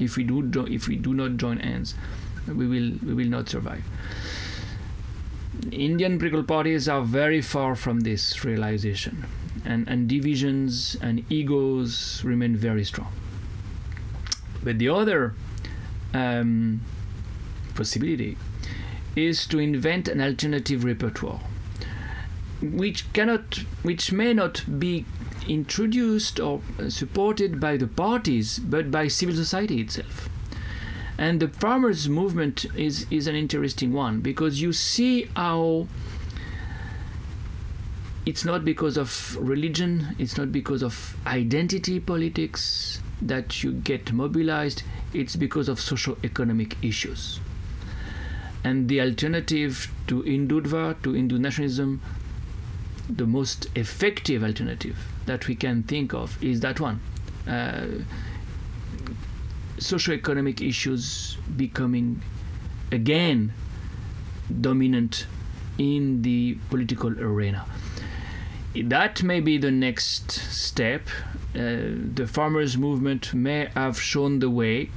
[0.00, 1.94] If we do, do if we do not join hands,
[2.46, 3.82] we will we will not survive.
[5.72, 9.26] Indian political parties are very far from this realization,
[9.64, 13.12] and, and divisions and egos remain very strong.
[14.62, 15.34] But the other
[16.14, 16.80] um,
[17.74, 18.36] possibility
[19.16, 21.40] is to invent an alternative repertoire,
[22.62, 25.04] which cannot, which may not be
[25.48, 30.28] introduced or supported by the parties, but by civil society itself.
[31.18, 35.88] And the farmers' movement is, is an interesting one because you see how
[38.24, 44.84] it's not because of religion, it's not because of identity politics that you get mobilized,
[45.12, 47.40] it's because of socio-economic issues.
[48.62, 52.00] And the alternative to Hindutva, to Hindu nationalism,
[53.08, 54.96] the most effective alternative
[55.26, 57.00] that we can think of is that one.
[57.46, 57.86] Uh,
[59.78, 62.22] socio-economic issues becoming
[62.92, 63.52] again
[64.60, 65.26] dominant
[65.78, 67.64] in the political arena.
[68.74, 71.08] That may be the next step.
[71.54, 74.90] Uh, the farmers' movement may have shown the way,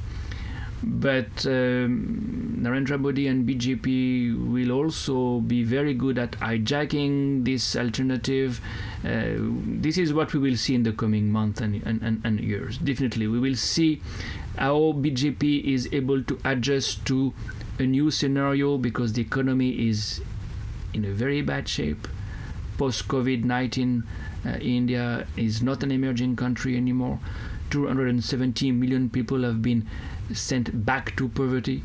[0.84, 8.60] but um, Narendra Modi and BJP will also be very good at hijacking this alternative.
[9.04, 9.38] Uh,
[9.82, 12.78] this is what we will see in the coming months and, and, and, and years.
[12.78, 14.02] Definitely, we will see
[14.58, 17.34] how BJP is able to adjust to
[17.80, 20.22] a new scenario because the economy is
[20.94, 22.08] in a very bad shape.
[22.78, 24.04] Post COVID 19,
[24.46, 27.20] uh, India is not an emerging country anymore.
[27.70, 29.88] 270 million people have been
[30.34, 31.84] sent back to poverty.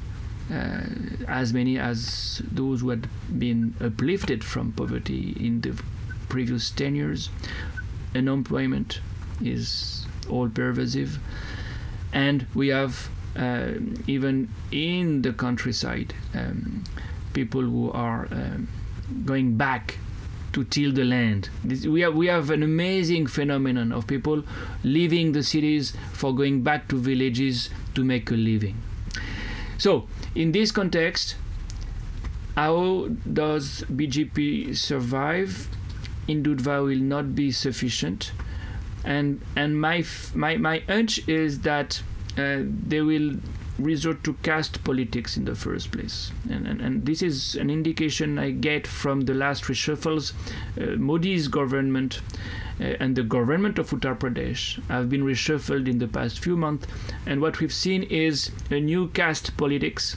[0.53, 0.81] uh,
[1.27, 3.09] as many as those who had
[3.39, 5.75] been uplifted from poverty in the
[6.29, 7.31] previous 10 years.
[8.15, 9.01] Unemployment
[9.41, 11.19] is all pervasive.
[12.13, 13.73] And we have, uh,
[14.07, 16.85] even in the countryside, um,
[17.33, 18.69] people who are um,
[19.25, 19.99] going back
[20.53, 21.51] to till the land.
[21.63, 24.43] This, we have we have an amazing phenomenon of people
[24.83, 28.77] leaving the cities for going back to villages to make a living.
[29.77, 31.37] So, in this context,
[32.57, 35.69] how does BJP survive?
[36.27, 38.33] Hindutva will not be sufficient,
[39.07, 42.03] and and my f- my my hunch is that
[42.37, 43.37] uh, they will
[43.79, 46.33] resort to caste politics in the first place.
[46.49, 50.33] And, and, and this is an indication I get from the last reshuffles.
[50.81, 52.21] Uh, Modi's government
[52.81, 56.87] uh, and the government of Uttar Pradesh have been reshuffled in the past few months.
[57.27, 60.17] And what we've seen is a new caste politics.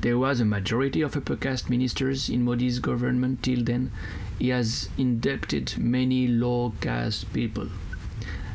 [0.00, 3.92] There was a majority of upper caste ministers in Modi's government till then.
[4.42, 7.68] He has inducted many low caste people.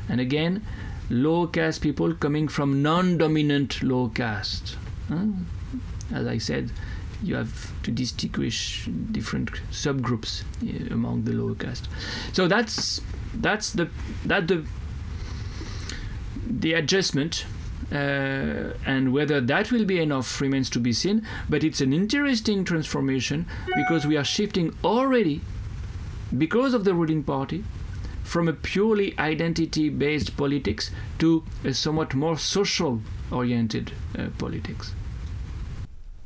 [0.09, 0.65] And again,
[1.09, 4.75] low caste people coming from non-dominant low caste.
[5.07, 5.27] Huh?
[6.13, 6.71] As I said,
[7.23, 11.87] you have to distinguish different subgroups uh, among the low caste.
[12.33, 12.99] So that's
[13.35, 13.89] that's the
[14.25, 14.65] that the
[16.45, 17.45] the adjustment.
[17.89, 21.25] Uh, and whether that will be enough remains to be seen.
[21.47, 23.45] But it's an interesting transformation
[23.77, 25.39] because we are shifting already,
[26.37, 27.63] because of the ruling party,
[28.23, 33.01] from a purely identity based politics to a somewhat more social
[33.31, 34.93] oriented uh, politics.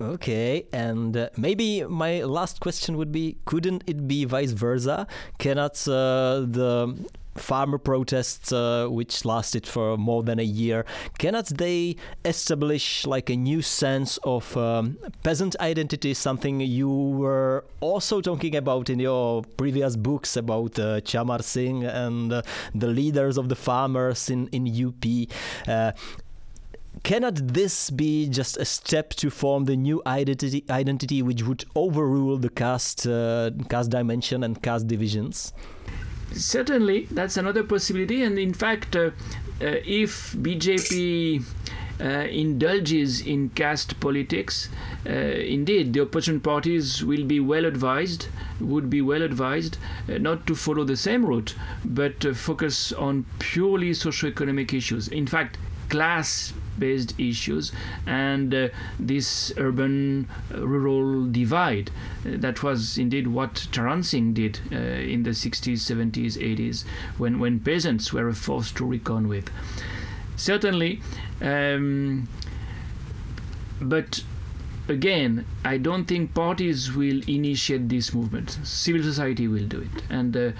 [0.01, 5.05] Okay, and uh, maybe my last question would be couldn't it be vice versa?
[5.37, 6.97] Cannot uh, the
[7.35, 10.85] farmer protests uh, which lasted for more than a year.
[11.17, 18.21] Cannot they establish like a new sense of um, peasant identity something you were also
[18.21, 22.41] talking about in your previous books about uh, Charan Singh and uh,
[22.75, 25.05] the leaders of the farmers in, in UP
[25.67, 25.91] uh,
[27.03, 32.37] cannot this be just a step to form the new identity identity which would overrule
[32.37, 35.53] the caste uh, caste dimension and caste divisions
[36.31, 38.23] Certainly, that's another possibility.
[38.23, 39.11] And in fact, uh,
[39.61, 41.43] uh, if BJP
[41.99, 44.69] uh, indulges in caste politics,
[45.05, 48.27] uh, indeed, the opposition parties will be well advised,
[48.59, 49.77] would be well advised,
[50.09, 51.55] uh, not to follow the same route,
[51.85, 55.07] but uh, focus on purely socio-economic issues.
[55.09, 55.57] In fact,
[55.89, 57.71] class based issues
[58.05, 58.67] and uh,
[58.99, 61.91] this urban uh, rural divide
[62.25, 66.83] uh, that was indeed what Charan Singh did uh, in the 60s 70s 80s
[67.17, 69.49] when when peasants were a force to reckon with
[70.35, 71.01] certainly
[71.41, 72.27] um,
[73.81, 74.23] but
[74.87, 78.59] again, I don't think parties will initiate this movement.
[78.63, 80.03] Civil society will do it.
[80.09, 80.51] And uh,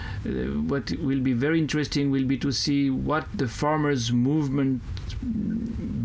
[0.72, 4.82] what will be very interesting will be to see what the farmers' movement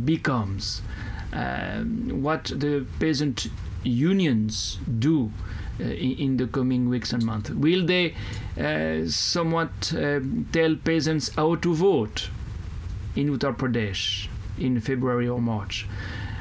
[0.05, 0.83] becomes,
[1.33, 3.49] um, what the peasant
[3.83, 5.33] unions do.
[5.79, 8.15] Uh, in, the coming weeks and months, will they
[8.59, 9.93] uh, somewhat
[10.51, 12.31] tell peasants how to vote
[13.15, 14.27] in Uttar Pradesh
[14.59, 15.87] in February or March?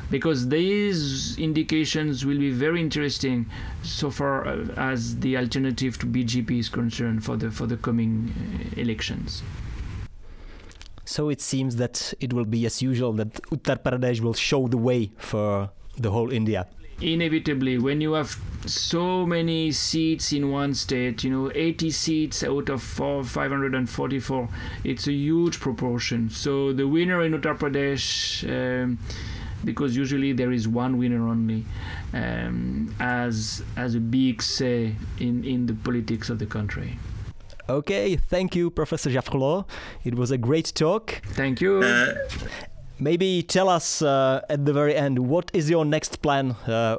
[0.09, 3.45] because these indications will be very interesting
[3.81, 4.45] so far
[4.77, 9.43] as the alternative to BJP is concerned for the for the coming uh, elections.
[11.05, 14.77] So it seems that it will be as usual that Uttar Pradesh will show the
[14.77, 16.67] way for the whole India.
[17.01, 22.69] Inevitably, when you have so many seats in one state, you know, 80 seats out
[22.69, 24.49] of four, 544,
[24.85, 26.29] it's a huge proportion.
[26.29, 28.43] So the winner in Uttar Pradesh.
[28.49, 28.99] Um,
[29.63, 31.65] because usually there is one winner only
[32.13, 36.99] um, as as a big say in in the politics of the country.
[37.67, 39.65] Okay, thank you, Professor Jaffrelot.
[40.03, 41.21] It was a great talk.
[41.33, 41.81] Thank you.
[41.81, 42.13] Uh,
[42.97, 46.51] Maybe tell us uh, at the very end what is your next plan?
[46.65, 46.97] Uh,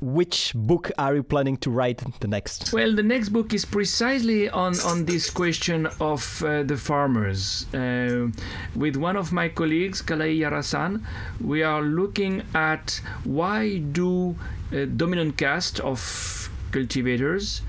[0.00, 2.72] which book are you planning to write the next?
[2.72, 7.72] Well, the next book is precisely on, on this question of uh, the farmers.
[7.72, 8.28] Uh,
[8.74, 11.04] with one of my colleagues, Kalaiyarasan,
[11.40, 14.36] we are looking at why do
[14.72, 17.62] uh, dominant caste of cultivators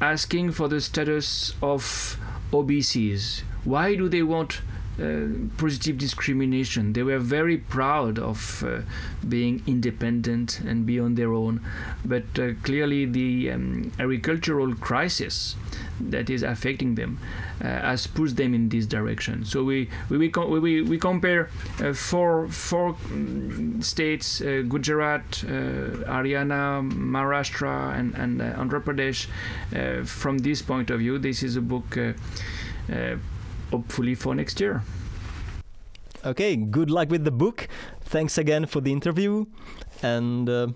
[0.00, 2.16] asking for the status of
[2.52, 3.42] OBCs?
[3.64, 4.62] Why do they want
[5.56, 6.92] positive discrimination.
[6.92, 8.80] They were very proud of uh,
[9.28, 11.60] being independent and be on their own.
[12.04, 15.56] But uh, clearly, the um, agricultural crisis
[16.00, 17.18] that is affecting them
[17.60, 19.44] uh, has pushed them in this direction.
[19.44, 21.50] So we we we, com- we, we compare
[21.82, 25.48] uh, four four mm, states: uh, Gujarat, uh,
[26.08, 29.26] Haryana, Maharashtra, and and uh, Andhra Pradesh.
[29.74, 31.96] Uh, from this point of view, this is a book.
[31.96, 32.12] Uh,
[32.92, 33.16] uh,
[33.70, 34.82] hopefully for next year.
[36.24, 37.68] Okay, good luck with the book.
[38.04, 39.46] Thanks again for the interview,
[40.02, 40.68] and uh,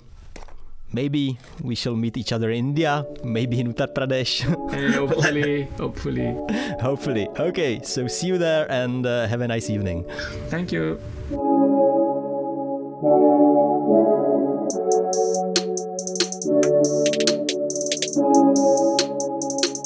[0.92, 4.48] maybe we shall meet each other in India, maybe in Uttar Pradesh.
[4.48, 6.36] Uh, hopefully, hopefully.
[6.80, 7.28] Hopefully.
[7.38, 10.06] Okay, so see you there and uh, have a nice evening.
[10.48, 10.98] Thank you.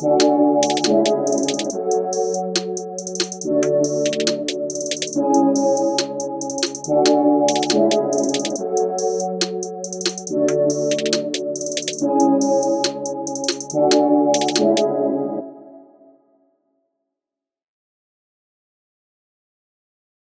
[0.01, 0.23] Thank